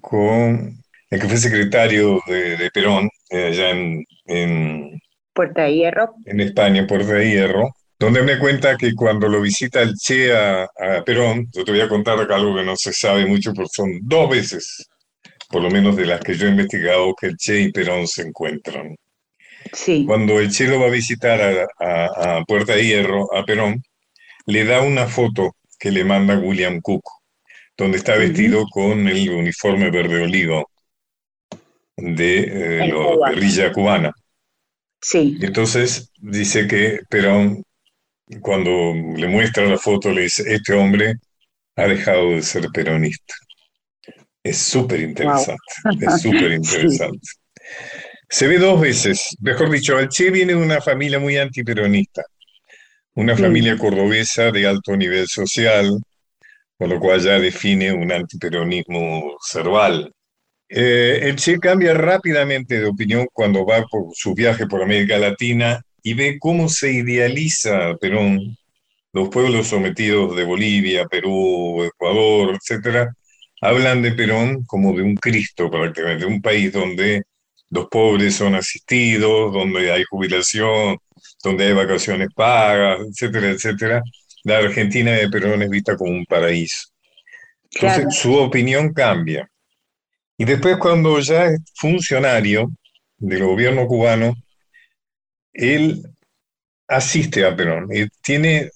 con 0.00 0.78
el 1.10 1.20
que 1.20 1.28
fue 1.28 1.36
secretario 1.36 2.20
de, 2.26 2.70
Perón, 2.72 3.08
eh, 3.30 3.46
allá 3.46 3.70
en, 3.70 5.00
Puerta 5.32 5.62
de 5.62 5.74
Hierro. 5.74 6.14
En 6.24 6.40
España, 6.40 6.86
Puerta 6.86 7.12
de 7.12 7.30
Hierro, 7.30 7.70
donde 7.98 8.22
me 8.22 8.38
cuenta 8.38 8.76
que 8.76 8.94
cuando 8.94 9.28
lo 9.28 9.40
visita 9.40 9.80
el 9.82 9.94
Che 9.94 10.36
a, 10.36 10.68
Perón, 11.04 11.48
yo 11.52 11.64
te 11.64 11.72
voy 11.72 11.80
a 11.80 11.88
contar 11.88 12.18
algo 12.30 12.56
que 12.56 12.64
no 12.64 12.76
se 12.76 12.92
sabe 12.92 13.26
mucho, 13.26 13.52
porque 13.54 13.70
son 13.72 14.00
dos 14.02 14.28
veces, 14.30 14.88
por 15.48 15.62
lo 15.62 15.70
menos 15.70 15.96
de 15.96 16.06
las 16.06 16.20
que 16.20 16.36
yo 16.36 16.46
he 16.46 16.50
investigado, 16.50 17.14
que 17.14 17.28
el 17.28 17.36
Che 17.36 17.60
y 17.60 17.72
Perón 17.72 18.06
se 18.06 18.22
encuentran. 18.22 18.96
Sí. 19.72 20.04
Cuando 20.06 20.38
el 20.38 20.50
Che 20.50 20.66
lo 20.66 20.80
va 20.80 20.86
a 20.86 20.90
visitar 20.90 21.68
a, 21.78 22.44
Puerta 22.46 22.74
de 22.74 22.84
Hierro, 22.84 23.34
a 23.34 23.44
Perón, 23.44 23.82
le 24.46 24.64
da 24.64 24.82
una 24.82 25.06
foto 25.06 25.56
que 25.78 25.90
le 25.90 26.04
manda 26.04 26.38
William 26.38 26.80
Cook, 26.80 27.02
donde 27.76 27.98
está 27.98 28.16
vestido 28.16 28.66
con 28.70 29.08
el 29.08 29.30
uniforme 29.30 29.90
verde 29.90 30.22
olivo 30.22 30.70
de 31.96 32.38
eh, 32.40 32.88
la 32.88 33.30
guerrilla 33.30 33.72
cubana. 33.72 34.12
Sí. 35.00 35.38
entonces 35.40 36.10
dice 36.20 36.66
que 36.66 37.00
Perón, 37.08 37.62
cuando 38.40 38.70
le 39.16 39.28
muestra 39.28 39.64
la 39.64 39.78
foto, 39.78 40.10
le 40.10 40.22
dice, 40.22 40.42
este 40.52 40.74
hombre 40.74 41.14
ha 41.76 41.86
dejado 41.86 42.30
de 42.30 42.42
ser 42.42 42.68
peronista. 42.72 43.34
Es 44.48 44.56
súper 44.56 45.00
interesante, 45.00 45.62
es 46.00 46.22
súper 46.22 46.52
interesante. 46.60 47.28
Se 48.30 48.46
ve 48.46 48.58
dos 48.58 48.80
veces, 48.80 49.36
mejor 49.40 49.70
dicho, 49.70 49.98
el 49.98 50.08
Che 50.08 50.30
viene 50.30 50.54
de 50.54 50.62
una 50.62 50.80
familia 50.80 51.18
muy 51.18 51.36
antiperonista, 51.36 52.22
una 53.14 53.36
familia 53.36 53.76
cordobesa 53.76 54.50
de 54.50 54.66
alto 54.66 54.96
nivel 54.96 55.26
social, 55.28 55.98
con 56.78 56.88
lo 56.88 56.98
cual 56.98 57.20
ya 57.20 57.38
define 57.38 57.92
un 57.92 58.10
antiperonismo 58.10 59.36
cerval. 59.46 60.10
Eh, 60.66 61.20
el 61.24 61.36
Che 61.36 61.58
cambia 61.58 61.92
rápidamente 61.92 62.80
de 62.80 62.86
opinión 62.86 63.26
cuando 63.30 63.66
va 63.66 63.84
por 63.84 64.14
su 64.14 64.34
viaje 64.34 64.66
por 64.66 64.82
América 64.82 65.18
Latina 65.18 65.82
y 66.02 66.14
ve 66.14 66.38
cómo 66.38 66.70
se 66.70 66.90
idealiza 66.90 67.94
Perón, 68.00 68.56
los 69.12 69.28
pueblos 69.28 69.66
sometidos 69.66 70.34
de 70.36 70.44
Bolivia, 70.44 71.04
Perú, 71.06 71.82
Ecuador, 71.84 72.54
etcétera, 72.54 73.14
hablan 73.60 74.02
de 74.02 74.12
Perón 74.12 74.64
como 74.64 74.92
de 74.92 75.02
un 75.02 75.16
Cristo 75.16 75.70
prácticamente, 75.70 76.24
de 76.24 76.32
un 76.32 76.42
país 76.42 76.72
donde 76.72 77.22
los 77.70 77.88
pobres 77.88 78.34
son 78.34 78.54
asistidos, 78.54 79.52
donde 79.52 79.92
hay 79.92 80.04
jubilación, 80.04 80.98
donde 81.42 81.66
hay 81.66 81.72
vacaciones 81.72 82.28
pagas, 82.34 83.00
etcétera, 83.00 83.50
etcétera. 83.50 84.02
La 84.44 84.58
Argentina 84.58 85.12
de 85.12 85.28
Perón 85.28 85.62
es 85.62 85.68
vista 85.68 85.96
como 85.96 86.12
un 86.12 86.24
paraíso. 86.24 86.88
Entonces, 87.70 88.16
su 88.16 88.34
opinión 88.34 88.92
cambia. 88.94 89.48
Y 90.38 90.44
después 90.44 90.78
cuando 90.78 91.18
ya 91.18 91.46
es 91.46 91.60
funcionario 91.74 92.70
del 93.18 93.44
gobierno 93.44 93.86
cubano, 93.86 94.34
él 95.52 96.02
asiste 96.86 97.44
a 97.44 97.54
Perón 97.54 97.88
y 97.92 98.08
tiene 98.22 98.70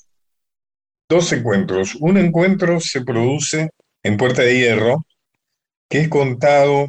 dos 1.08 1.32
encuentros. 1.32 1.94
Un 2.00 2.18
encuentro 2.18 2.80
se 2.80 3.02
produce 3.02 3.70
en 4.02 4.16
Puerta 4.16 4.42
de 4.42 4.58
Hierro, 4.58 5.06
que 5.88 6.00
es 6.00 6.08
contado 6.08 6.88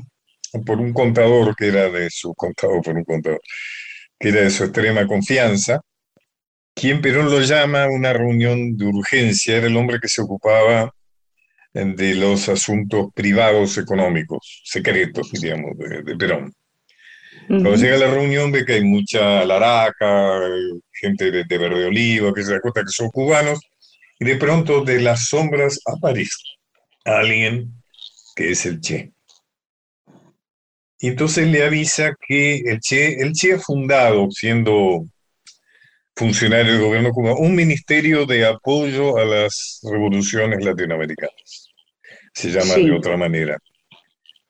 por 0.65 0.79
un 0.79 0.93
contador 0.93 1.55
que 1.55 1.67
era 1.67 1.89
de 1.89 2.09
su 2.09 2.33
contado 2.35 2.81
por 2.81 2.95
un 2.95 3.03
contador, 3.03 3.41
que 4.19 4.29
era 4.29 4.41
de 4.41 4.49
su 4.49 4.63
extrema 4.63 5.07
confianza, 5.07 5.81
quien 6.73 7.01
Perón 7.01 7.29
lo 7.29 7.41
llama 7.41 7.83
a 7.83 7.89
una 7.89 8.13
reunión 8.13 8.75
de 8.77 8.85
urgencia, 8.85 9.57
era 9.57 9.67
el 9.67 9.77
hombre 9.77 9.99
que 9.99 10.07
se 10.07 10.21
ocupaba 10.21 10.93
de 11.73 12.15
los 12.15 12.49
asuntos 12.49 13.07
privados 13.13 13.77
económicos, 13.77 14.61
secretos, 14.63 15.31
digamos, 15.31 15.77
de, 15.77 16.15
Perón. 16.15 16.53
Cuando 17.47 17.75
llega 17.75 17.95
a 17.95 17.99
la 17.99 18.11
reunión 18.11 18.51
ve 18.51 18.63
que 18.63 18.73
hay 18.73 18.83
mucha 18.83 19.43
laraca, 19.43 20.39
gente 20.93 21.29
de, 21.31 21.57
verde 21.57 21.85
olivo, 21.85 22.33
que 22.33 22.43
se 22.43 22.53
da 22.53 22.61
cuenta 22.61 22.81
que 22.81 22.91
son 22.91 23.09
cubanos, 23.09 23.59
y 24.19 24.25
de 24.25 24.35
pronto 24.37 24.83
de 24.83 25.01
las 25.01 25.27
sombras 25.27 25.79
aparece 25.85 26.52
alguien 27.03 27.73
que 28.35 28.51
es 28.51 28.65
el 28.65 28.79
Che. 28.81 29.11
Y 30.99 31.07
entonces 31.07 31.47
le 31.47 31.63
avisa 31.63 32.15
que 32.27 32.57
el 32.65 32.79
Che, 32.79 33.21
el 33.21 33.33
Che 33.33 33.53
ha 33.53 33.59
fundado, 33.59 34.29
siendo 34.31 35.05
funcionario 36.15 36.73
del 36.73 36.81
gobierno 36.81 37.11
cubano, 37.11 37.37
un 37.37 37.55
ministerio 37.55 38.25
de 38.25 38.45
apoyo 38.45 39.17
a 39.17 39.25
las 39.25 39.79
revoluciones 39.83 40.63
latinoamericanas 40.63 41.73
se 42.33 42.49
llama 42.49 42.75
de 42.75 42.91
otra 42.91 43.15
manera, 43.15 43.57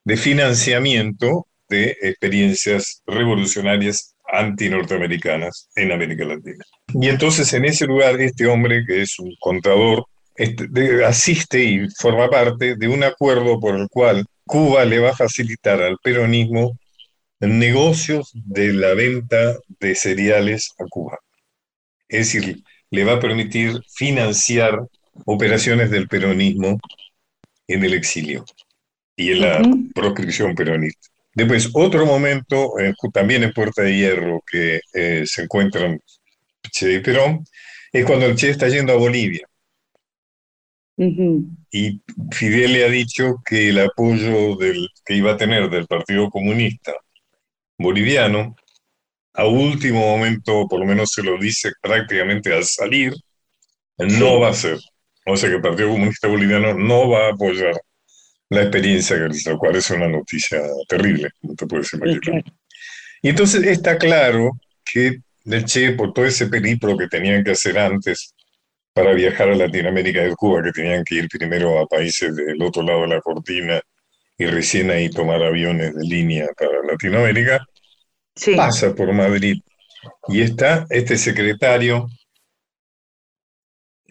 de 0.03 0.17
financiamiento 0.17 1.47
de 1.69 1.97
experiencias 2.01 3.01
revolucionarias 3.05 4.15
anti-norteamericanas 4.25 5.69
en 5.75 5.91
América 5.91 6.25
Latina. 6.25 6.63
Y 6.93 7.09
entonces 7.09 7.51
en 7.53 7.65
ese 7.65 7.85
lugar 7.85 8.19
este 8.21 8.47
hombre, 8.47 8.85
que 8.85 9.01
es 9.01 9.19
un 9.19 9.35
contador, 9.39 10.05
asiste 11.05 11.63
y 11.63 11.89
forma 11.89 12.29
parte 12.29 12.75
de 12.75 12.87
un 12.87 13.03
acuerdo 13.03 13.59
por 13.59 13.75
el 13.75 13.87
cual 13.89 14.25
Cuba 14.45 14.85
le 14.85 14.99
va 14.99 15.11
a 15.11 15.15
facilitar 15.15 15.81
al 15.81 15.97
peronismo 16.03 16.77
negocios 17.39 18.31
de 18.33 18.73
la 18.73 18.93
venta 18.93 19.55
de 19.79 19.95
cereales 19.95 20.73
a 20.79 20.85
Cuba. 20.89 21.19
Es 22.07 22.33
decir, 22.33 22.63
le 22.89 23.03
va 23.03 23.13
a 23.13 23.19
permitir 23.19 23.81
financiar 23.95 24.79
operaciones 25.25 25.89
del 25.89 26.07
peronismo 26.07 26.79
en 27.67 27.83
el 27.83 27.93
exilio 27.93 28.45
y 29.15 29.31
en 29.31 29.41
la 29.41 29.61
proscripción 29.93 30.55
peronista. 30.55 31.07
Después, 31.35 31.69
otro 31.73 32.05
momento, 32.05 32.79
eh, 32.79 32.93
también 33.11 33.43
en 33.43 33.53
Puerta 33.53 33.81
de 33.81 33.95
Hierro, 33.95 34.43
que 34.49 34.81
eh, 34.93 35.23
se 35.25 35.43
encuentran 35.43 35.99
Che 36.71 36.93
y 36.93 36.99
Perón, 36.99 37.43
es 37.91 38.05
cuando 38.05 38.27
el 38.27 38.35
Che 38.35 38.51
está 38.51 38.67
yendo 38.67 38.93
a 38.93 38.97
Bolivia. 38.97 39.47
Y 40.95 42.01
Fidel 42.31 42.73
le 42.73 42.85
ha 42.85 42.89
dicho 42.89 43.41
que 43.45 43.69
el 43.69 43.79
apoyo 43.79 44.55
del, 44.55 44.87
que 45.05 45.15
iba 45.15 45.31
a 45.31 45.37
tener 45.37 45.69
del 45.69 45.87
Partido 45.87 46.29
Comunista 46.29 46.93
Boliviano, 47.77 48.55
a 49.33 49.47
último 49.47 49.99
momento, 49.99 50.67
por 50.67 50.79
lo 50.79 50.85
menos 50.85 51.11
se 51.11 51.23
lo 51.23 51.37
dice 51.39 51.71
prácticamente 51.81 52.53
al 52.53 52.63
salir, 52.63 53.13
no 53.97 54.39
va 54.39 54.49
a 54.49 54.53
ser. 54.53 54.77
O 55.25 55.35
sea 55.35 55.49
que 55.49 55.55
el 55.55 55.61
Partido 55.61 55.89
Comunista 55.89 56.27
Boliviano 56.27 56.73
no 56.75 57.09
va 57.09 57.27
a 57.27 57.31
apoyar 57.31 57.73
la 58.49 58.61
experiencia, 58.61 59.17
lo 59.17 59.57
cual 59.57 59.75
es 59.75 59.89
una 59.89 60.07
noticia 60.07 60.61
terrible, 60.87 61.29
no 61.41 61.55
te 61.55 61.65
puedes 61.65 61.91
imaginar. 61.93 62.43
Y 63.21 63.29
entonces 63.29 63.65
está 63.65 63.97
claro 63.97 64.51
que 64.85 65.21
el 65.45 65.65
Che, 65.65 65.93
por 65.93 66.13
todo 66.13 66.25
ese 66.25 66.47
periplo 66.47 66.97
que 66.97 67.07
tenían 67.07 67.43
que 67.43 67.51
hacer 67.51 67.79
antes 67.79 68.35
para 68.93 69.13
viajar 69.13 69.49
a 69.49 69.55
Latinoamérica 69.55 70.21
de 70.21 70.35
Cuba, 70.35 70.61
que 70.63 70.71
tenían 70.71 71.03
que 71.03 71.15
ir 71.15 71.27
primero 71.27 71.79
a 71.79 71.87
países 71.87 72.35
del 72.35 72.61
otro 72.61 72.83
lado 72.83 73.01
de 73.01 73.07
la 73.07 73.21
cortina 73.21 73.81
y 74.37 74.45
recién 74.45 74.91
ahí 74.91 75.09
tomar 75.09 75.41
aviones 75.41 75.95
de 75.95 76.05
línea 76.05 76.47
para 76.57 76.83
Latinoamérica, 76.83 77.65
pasa 78.55 78.93
por 78.93 79.11
Madrid 79.13 79.61
y 80.27 80.41
está 80.41 80.85
este 80.89 81.17
secretario 81.17 82.07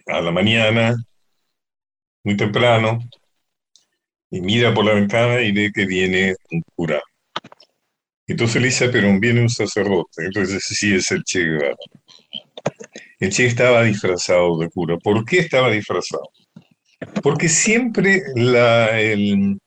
a 0.07 0.21
la 0.21 0.31
mañana, 0.31 0.95
muy 2.23 2.35
temprano, 2.35 2.99
y 4.29 4.41
mira 4.41 4.73
por 4.73 4.83
la 4.83 4.93
ventana 4.93 5.41
y 5.41 5.51
ve 5.51 5.71
que 5.73 5.85
viene 5.85 6.35
un 6.51 6.61
cura. 6.75 7.01
Entonces 8.25 8.61
le 8.61 8.67
dice 8.67 8.89
pero 8.89 9.07
viene 9.19 9.41
un 9.41 9.49
sacerdote. 9.49 10.25
Entonces 10.25 10.63
sí 10.63 10.95
es 10.95 11.11
el 11.11 11.23
Che 11.23 11.39
Guevara. 11.39 11.75
El 13.23 13.29
Che 13.29 13.45
estaba 13.45 13.83
disfrazado 13.83 14.57
de 14.57 14.69
cura. 14.69 14.97
¿Por 14.97 15.23
qué 15.23 15.39
estaba 15.39 15.71
disfrazado? 15.71 16.29
Porque 17.21 17.47
siempre 17.47 18.21
la, 18.35 18.99
el, 18.99 19.59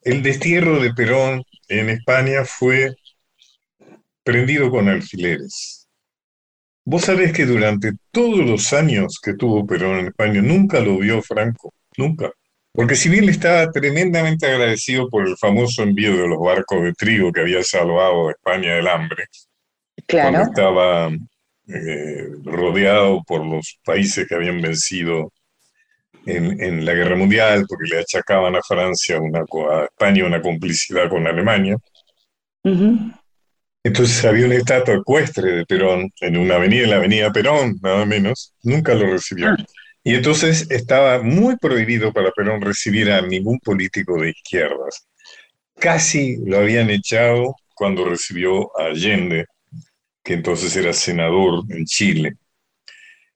el 0.00 0.22
destierro 0.22 0.80
de 0.80 0.94
Perón 0.94 1.42
en 1.68 1.90
España 1.90 2.46
fue 2.46 2.94
prendido 4.24 4.70
con 4.70 4.88
alfileres. 4.88 5.88
Vos 6.86 7.02
sabés 7.04 7.34
que 7.34 7.44
durante 7.44 7.92
todos 8.10 8.38
los 8.38 8.72
años 8.72 9.20
que 9.22 9.34
tuvo 9.34 9.66
Perón 9.66 9.98
en 9.98 10.06
España 10.06 10.40
nunca 10.40 10.80
lo 10.80 10.96
vio 10.96 11.20
Franco, 11.20 11.74
nunca. 11.98 12.32
Porque 12.72 12.96
si 12.96 13.10
bien 13.10 13.26
le 13.26 13.32
estaba 13.32 13.70
tremendamente 13.70 14.46
agradecido 14.46 15.10
por 15.10 15.28
el 15.28 15.36
famoso 15.36 15.82
envío 15.82 16.16
de 16.16 16.26
los 16.26 16.38
barcos 16.38 16.82
de 16.82 16.94
trigo 16.94 17.30
que 17.30 17.42
había 17.42 17.62
salvado 17.62 18.28
a 18.28 18.30
España 18.32 18.76
del 18.76 18.88
hambre, 18.88 19.26
cuando 20.06 20.40
estaba 20.40 21.10
eh, 21.68 22.28
rodeado 22.44 23.22
por 23.26 23.44
los 23.44 23.78
países 23.84 24.26
que 24.26 24.34
habían 24.34 24.60
vencido 24.60 25.32
en, 26.26 26.84
la 26.84 26.92
guerra 26.92 27.16
mundial, 27.16 27.64
porque 27.68 27.88
le 27.90 28.00
achacaban 28.00 28.54
a 28.56 28.62
Francia, 28.62 29.20
una, 29.20 29.40
a 29.40 29.84
España 29.84 30.26
una 30.26 30.42
complicidad 30.42 31.08
con 31.08 31.26
Alemania. 31.26 31.76
Entonces 33.82 34.24
había 34.24 34.46
una 34.46 34.56
estatua 34.56 34.96
ecuestre 34.96 35.52
de 35.52 35.66
Perón 35.66 36.10
en 36.20 36.36
una 36.36 36.56
avenida, 36.56 36.84
en 36.84 36.90
la 36.90 36.96
avenida 36.96 37.32
Perón, 37.32 37.78
nada 37.82 38.04
menos, 38.04 38.54
nunca 38.62 38.94
lo 38.94 39.06
recibió. 39.10 39.48
Ah. 39.48 39.56
Y 40.04 40.14
entonces 40.14 40.70
estaba 40.70 41.22
muy 41.22 41.56
prohibido 41.56 42.12
para 42.12 42.30
Perón 42.32 42.60
recibir 42.60 43.10
a 43.10 43.22
ningún 43.22 43.58
político 43.60 44.20
de 44.20 44.30
izquierdas. 44.30 45.06
Casi 45.78 46.38
lo 46.44 46.58
habían 46.58 46.90
echado 46.90 47.54
cuando 47.74 48.04
recibió 48.04 48.76
a 48.78 48.86
Allende, 48.86 49.46
que 50.28 50.34
entonces 50.34 50.76
era 50.76 50.92
senador 50.92 51.64
en 51.70 51.86
Chile. 51.86 52.36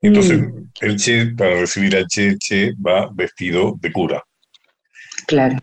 Entonces, 0.03 0.43
mm. 0.43 0.69
el 0.83 0.97
Che, 0.99 1.27
para 1.35 1.61
recibir 1.61 1.97
a 1.97 2.07
Che, 2.07 2.37
Che 2.37 2.75
va 2.75 3.09
vestido 3.11 3.79
de 3.81 3.91
cura. 3.91 4.23
Claro. 5.27 5.57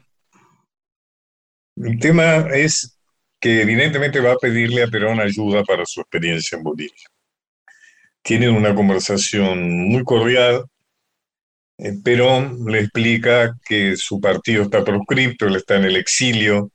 El 1.76 2.00
tema 2.00 2.48
es 2.52 2.98
que 3.40 3.62
evidentemente 3.62 4.20
va 4.20 4.32
a 4.32 4.38
pedirle 4.38 4.82
a 4.82 4.88
Perón 4.88 5.20
ayuda 5.20 5.64
para 5.64 5.86
su 5.86 6.02
experiencia 6.02 6.58
en 6.58 6.64
Bolivia. 6.64 7.08
Tienen 8.24 8.56
una 8.56 8.74
conversación 8.74 9.88
muy 9.88 10.04
cordial, 10.04 10.66
eh, 11.78 11.94
Perón 12.04 12.66
le 12.66 12.80
explica 12.80 13.56
que 13.64 13.96
su 13.96 14.20
partido 14.20 14.64
está 14.64 14.84
proscripto, 14.84 15.46
él 15.46 15.58
está 15.58 15.76
en 15.76 15.84
el 15.84 15.96
exilio, 15.96 16.72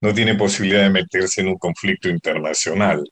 no 0.00 0.12
tiene 0.12 0.34
posibilidad 0.34 0.82
de 0.82 0.90
meterse 0.90 1.42
en 1.42 1.48
un 1.48 1.58
conflicto 1.58 2.08
internacional, 2.08 3.04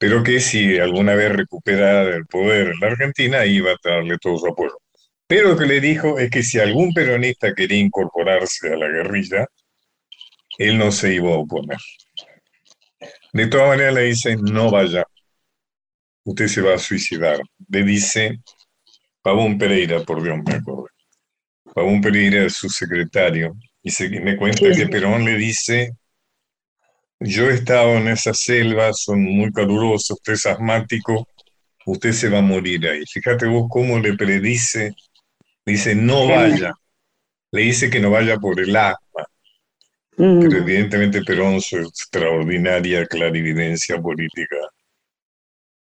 pero 0.00 0.22
que 0.22 0.40
si 0.40 0.78
alguna 0.78 1.14
vez 1.14 1.30
recupera 1.30 2.00
el 2.04 2.24
poder 2.24 2.68
en 2.68 2.80
la 2.80 2.86
Argentina, 2.86 3.44
iba 3.44 3.72
a 3.72 3.76
darle 3.84 4.16
todo 4.16 4.38
su 4.38 4.46
apoyo. 4.46 4.80
Pero 5.26 5.50
lo 5.50 5.58
que 5.58 5.66
le 5.66 5.78
dijo 5.78 6.18
es 6.18 6.30
que 6.30 6.42
si 6.42 6.58
algún 6.58 6.94
peronista 6.94 7.54
quería 7.54 7.80
incorporarse 7.80 8.72
a 8.72 8.78
la 8.78 8.88
guerrilla, 8.88 9.46
él 10.56 10.78
no 10.78 10.90
se 10.90 11.12
iba 11.12 11.34
a 11.34 11.36
oponer. 11.36 11.76
De 13.34 13.46
todas 13.48 13.68
maneras 13.68 13.92
le 13.92 14.02
dice, 14.04 14.36
no 14.36 14.70
vaya, 14.70 15.04
usted 16.24 16.48
se 16.48 16.62
va 16.62 16.76
a 16.76 16.78
suicidar. 16.78 17.38
Le 17.68 17.82
dice, 17.82 18.40
Pavón 19.20 19.58
Pereira, 19.58 20.00
por 20.00 20.22
Dios 20.22 20.38
me 20.46 20.54
acuerdo. 20.54 20.86
Pavón 21.74 22.00
Pereira 22.00 22.46
es 22.46 22.54
su 22.54 22.70
secretario 22.70 23.54
y 23.82 23.90
se, 23.90 24.08
me 24.08 24.38
cuenta 24.38 24.72
que 24.74 24.88
Perón 24.88 25.26
le 25.26 25.36
dice, 25.36 25.90
yo 27.20 27.50
he 27.50 27.54
estado 27.54 27.96
en 27.96 28.08
esa 28.08 28.32
selva, 28.32 28.92
son 28.94 29.22
muy 29.22 29.52
calurosos, 29.52 30.12
usted 30.12 30.32
es 30.32 30.46
asmático, 30.46 31.28
usted 31.84 32.12
se 32.12 32.30
va 32.30 32.38
a 32.38 32.42
morir 32.42 32.86
ahí. 32.88 33.04
Fíjate 33.06 33.46
vos 33.46 33.66
cómo 33.70 33.98
le 33.98 34.14
predice, 34.14 34.94
dice, 35.66 35.94
no 35.94 36.28
vaya, 36.28 36.72
le 37.52 37.62
dice 37.62 37.90
que 37.90 38.00
no 38.00 38.10
vaya 38.10 38.38
por 38.38 38.58
el 38.58 38.74
agua. 38.74 39.28
Mm. 40.16 40.40
Pero 40.40 40.56
evidentemente 40.58 41.22
Perón, 41.22 41.60
su 41.60 41.76
extraordinaria 41.76 43.06
clarividencia 43.06 44.00
política, 44.00 44.56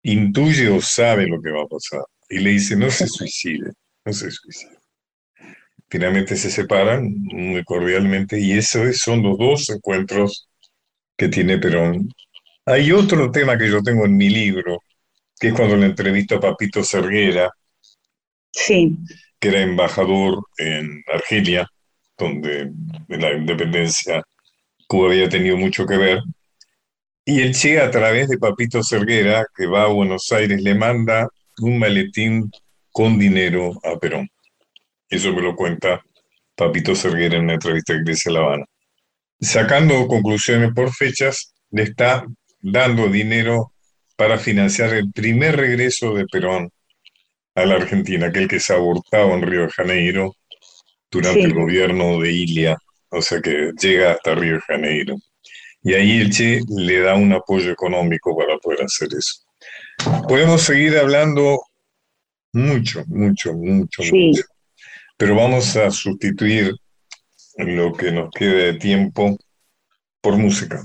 intuye 0.03 0.69
o 0.69 0.81
sabe 0.81 1.27
lo 1.27 1.41
que 1.41 1.51
va 1.51 1.63
a 1.63 1.67
pasar 1.67 2.03
y 2.29 2.39
le 2.39 2.51
dice, 2.51 2.75
no 2.75 2.89
se 2.89 3.07
suicide, 3.07 3.73
no 4.05 4.13
se 4.13 4.31
suicide. 4.31 4.77
Finalmente 5.89 6.35
se 6.35 6.49
separan 6.49 7.13
muy 7.13 7.63
cordialmente 7.63 8.39
y 8.39 8.53
esos 8.53 8.97
son 8.97 9.23
los 9.23 9.37
dos 9.37 9.69
encuentros 9.69 10.49
que 11.17 11.27
tiene 11.27 11.57
Perón. 11.57 12.13
Hay 12.65 12.91
otro 12.91 13.31
tema 13.31 13.57
que 13.57 13.69
yo 13.69 13.81
tengo 13.81 14.05
en 14.05 14.15
mi 14.15 14.29
libro, 14.29 14.83
que 15.39 15.49
es 15.49 15.53
cuando 15.53 15.75
le 15.75 15.87
entrevisto 15.87 16.35
a 16.35 16.39
Papito 16.39 16.83
Cerguera, 16.83 17.51
sí. 18.51 18.95
que 19.39 19.49
era 19.49 19.61
embajador 19.61 20.43
en 20.57 21.03
Argelia, 21.11 21.67
donde 22.17 22.61
en 22.61 23.21
la 23.21 23.33
independencia 23.33 24.23
Cuba 24.87 25.09
había 25.09 25.29
tenido 25.29 25.57
mucho 25.57 25.85
que 25.85 25.97
ver. 25.97 26.19
Y 27.25 27.41
el 27.41 27.53
Che, 27.53 27.79
a 27.81 27.91
través 27.91 28.29
de 28.29 28.37
Papito 28.37 28.81
Cerguera, 28.83 29.45
que 29.55 29.67
va 29.67 29.83
a 29.83 29.87
Buenos 29.87 30.31
Aires, 30.31 30.61
le 30.61 30.75
manda 30.75 31.27
un 31.59 31.77
maletín 31.77 32.49
con 32.91 33.19
dinero 33.19 33.73
a 33.83 33.97
Perón. 33.99 34.29
Eso 35.09 35.33
me 35.33 35.41
lo 35.41 35.55
cuenta 35.55 36.01
Papito 36.55 36.95
Serguera 36.95 37.37
en 37.37 37.43
una 37.43 37.53
entrevista 37.55 37.93
que 37.93 38.11
dice 38.11 38.31
La 38.31 38.39
Habana. 38.39 38.65
Sacando 39.39 40.07
conclusiones 40.07 40.71
por 40.73 40.93
fechas, 40.93 41.53
le 41.71 41.83
está 41.83 42.25
dando 42.61 43.07
dinero 43.07 43.73
para 44.15 44.37
financiar 44.37 44.93
el 44.93 45.11
primer 45.11 45.55
regreso 45.55 46.13
de 46.15 46.25
Perón 46.25 46.71
a 47.55 47.65
la 47.65 47.75
Argentina, 47.75 48.27
aquel 48.27 48.47
que 48.47 48.59
se 48.59 48.73
abortaba 48.73 49.33
en 49.33 49.43
Río 49.43 49.61
de 49.61 49.69
Janeiro 49.69 50.35
durante 51.09 51.43
el 51.43 51.53
gobierno 51.53 52.19
de 52.19 52.31
Ilia, 52.31 52.77
o 53.09 53.21
sea 53.21 53.41
que 53.41 53.71
llega 53.79 54.11
hasta 54.11 54.35
Río 54.35 54.55
de 54.55 54.61
Janeiro. 54.61 55.15
Y 55.83 55.93
ahí 55.93 56.19
el 56.19 56.31
Che 56.31 56.61
le 56.67 56.99
da 56.99 57.15
un 57.15 57.31
apoyo 57.33 57.71
económico 57.71 58.35
para 58.35 58.57
poder 58.57 58.83
hacer 58.83 59.09
eso. 59.17 59.43
Podemos 60.27 60.61
seguir 60.61 60.97
hablando 60.97 61.59
mucho, 62.53 63.03
mucho, 63.07 63.53
mucho, 63.53 64.01
mucho. 64.03 64.43
Pero 65.15 65.35
vamos 65.35 65.75
a 65.77 65.89
sustituir 65.91 66.75
lo 67.57 67.93
que 67.93 68.11
nos 68.11 68.29
quede 68.31 68.73
de 68.73 68.79
tiempo 68.79 69.37
por 70.21 70.37
música. 70.37 70.81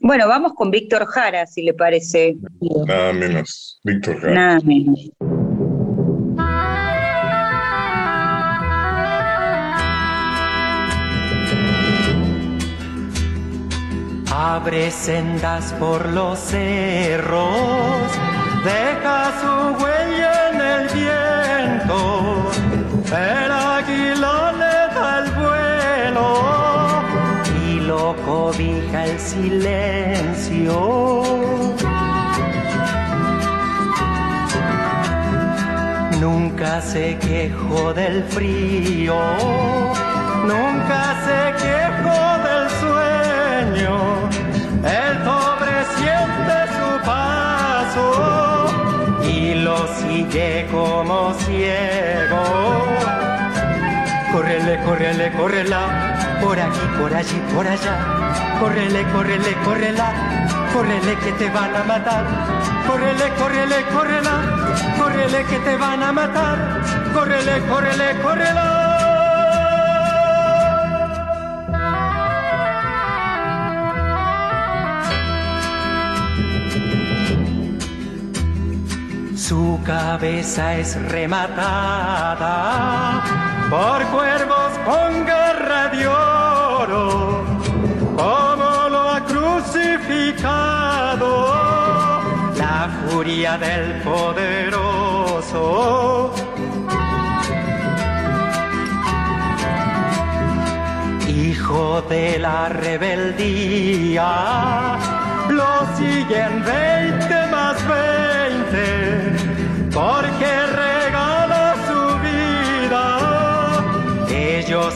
Bueno, 0.00 0.28
vamos 0.28 0.52
con 0.54 0.70
Víctor 0.70 1.06
Jara, 1.06 1.46
si 1.46 1.62
le 1.62 1.74
parece. 1.74 2.36
Nada 2.86 3.12
menos, 3.12 3.80
Víctor 3.82 4.20
Jara. 4.20 4.34
Nada 4.34 4.60
menos. 4.60 5.10
Abre 14.30 14.90
sendas 14.90 15.72
por 15.74 16.08
los 16.10 16.38
cerros, 16.38 17.38
deja 18.64 19.32
su 19.40 19.82
huella 19.82 20.50
en 20.50 20.60
el 20.60 20.88
viento, 20.94 22.50
el 23.16 23.45
cobija 28.56 29.04
el 29.04 29.18
silencio. 29.18 30.72
Nunca 36.20 36.80
se 36.80 37.18
quejó 37.18 37.92
del 37.92 38.24
frío, 38.24 39.14
nunca 40.44 41.02
se 41.26 41.40
quejó 41.64 42.18
del 42.46 42.64
sueño 42.80 43.94
el 44.84 45.18
pobre 45.18 45.74
siente 45.96 46.56
su 46.76 46.90
paso 47.04 48.08
y 49.28 49.54
lo 49.54 49.76
sigue 49.98 50.66
como 50.70 51.34
ciego. 51.34 52.42
Córrele, 54.32 54.78
córrele, 54.84 55.32
córrela, 55.32 56.15
por 56.42 56.58
aquí, 56.58 56.80
por 56.98 57.14
allí, 57.14 57.42
por 57.54 57.66
allá. 57.66 57.96
Córrele, 58.60 59.04
córrele, 59.12 59.54
córrela, 59.64 60.12
córrele 60.72 61.16
que 61.16 61.32
te 61.32 61.48
van 61.50 61.76
a 61.76 61.84
matar. 61.84 62.24
Córrele, 62.86 63.28
córrele, 63.38 63.84
córrela, 63.92 64.34
córrele 64.98 65.44
que 65.44 65.58
te 65.58 65.76
van 65.76 66.02
a 66.02 66.12
matar. 66.12 66.56
Córrele, 67.12 67.60
córrele, 67.68 68.20
córrela. 68.22 68.86
Su 79.36 79.80
cabeza 79.84 80.74
es 80.74 81.00
rematada 81.08 82.46
por 83.70 84.04
cuervos 84.06 84.72
con 84.84 85.24
garra 85.24 85.88
de 85.88 86.08
como 86.88 88.88
lo 88.88 89.10
ha 89.10 89.20
crucificado 89.24 91.52
la 92.56 92.88
furia 93.08 93.58
del 93.58 94.00
poderoso. 94.02 95.64
Hijo 101.28 102.02
de 102.02 102.38
la 102.38 102.68
rebeldía, 102.68 104.28
lo 105.48 105.96
siguen 105.96 106.64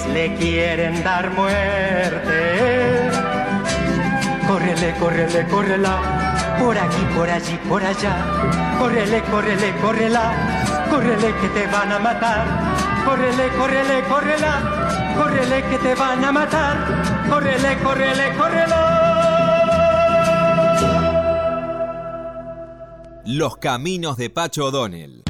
Le 0.09 0.35
quieren 0.37 1.03
dar 1.05 1.31
muerte. 1.31 3.11
Córrele, 4.47 4.95
córrele, 4.99 5.47
córrela, 5.47 6.57
por 6.59 6.77
aquí, 6.77 7.05
por 7.15 7.31
allí, 7.31 7.59
por 7.69 7.85
allá. 7.85 8.17
Córrele, 8.79 9.23
córrele, 9.23 9.73
córrela, 9.81 10.33
córrele 10.91 11.35
que 11.41 11.49
te 11.49 11.67
van 11.69 11.93
a 11.93 11.99
matar. 11.99 12.45
Córrele, 13.05 13.49
córrele, 13.51 14.03
córrela, 14.09 15.15
córrele 15.17 15.63
que 15.65 15.79
te 15.79 15.95
van 15.95 16.25
a 16.25 16.33
matar. 16.33 16.77
Córrele, 17.29 17.79
córrele, 17.79 18.33
córrela. 18.37 19.01
Los 23.25 23.59
caminos 23.59 24.17
de 24.17 24.31
Pacho 24.31 24.67
O'Donnell. 24.67 25.23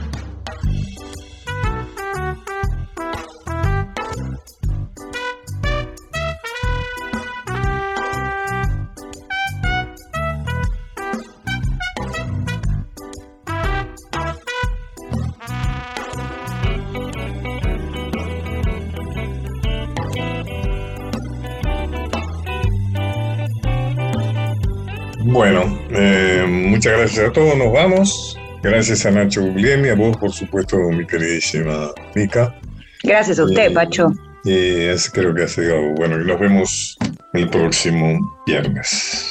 Gracias 27.00 27.30
a 27.30 27.32
todos, 27.32 27.56
nos 27.56 27.72
vamos. 27.72 28.38
Gracias 28.62 29.06
a 29.06 29.10
Nacho 29.10 29.40
Guglielmi, 29.40 29.88
a 29.88 29.94
vos, 29.94 30.16
por 30.18 30.32
supuesto, 30.32 30.76
mi 30.90 31.06
queridísima 31.06 31.92
Mica. 32.14 32.54
Gracias 33.02 33.38
a 33.38 33.44
usted, 33.44 33.70
Eh, 33.70 33.74
Pacho. 33.74 34.12
Y 34.44 34.82
es, 34.84 35.08
creo 35.08 35.34
que 35.34 35.44
ha 35.44 35.48
sido 35.48 35.80
bueno. 35.94 36.20
Y 36.20 36.26
nos 36.26 36.38
vemos 36.38 36.98
el 37.32 37.48
próximo 37.48 38.18
viernes. 38.46 39.29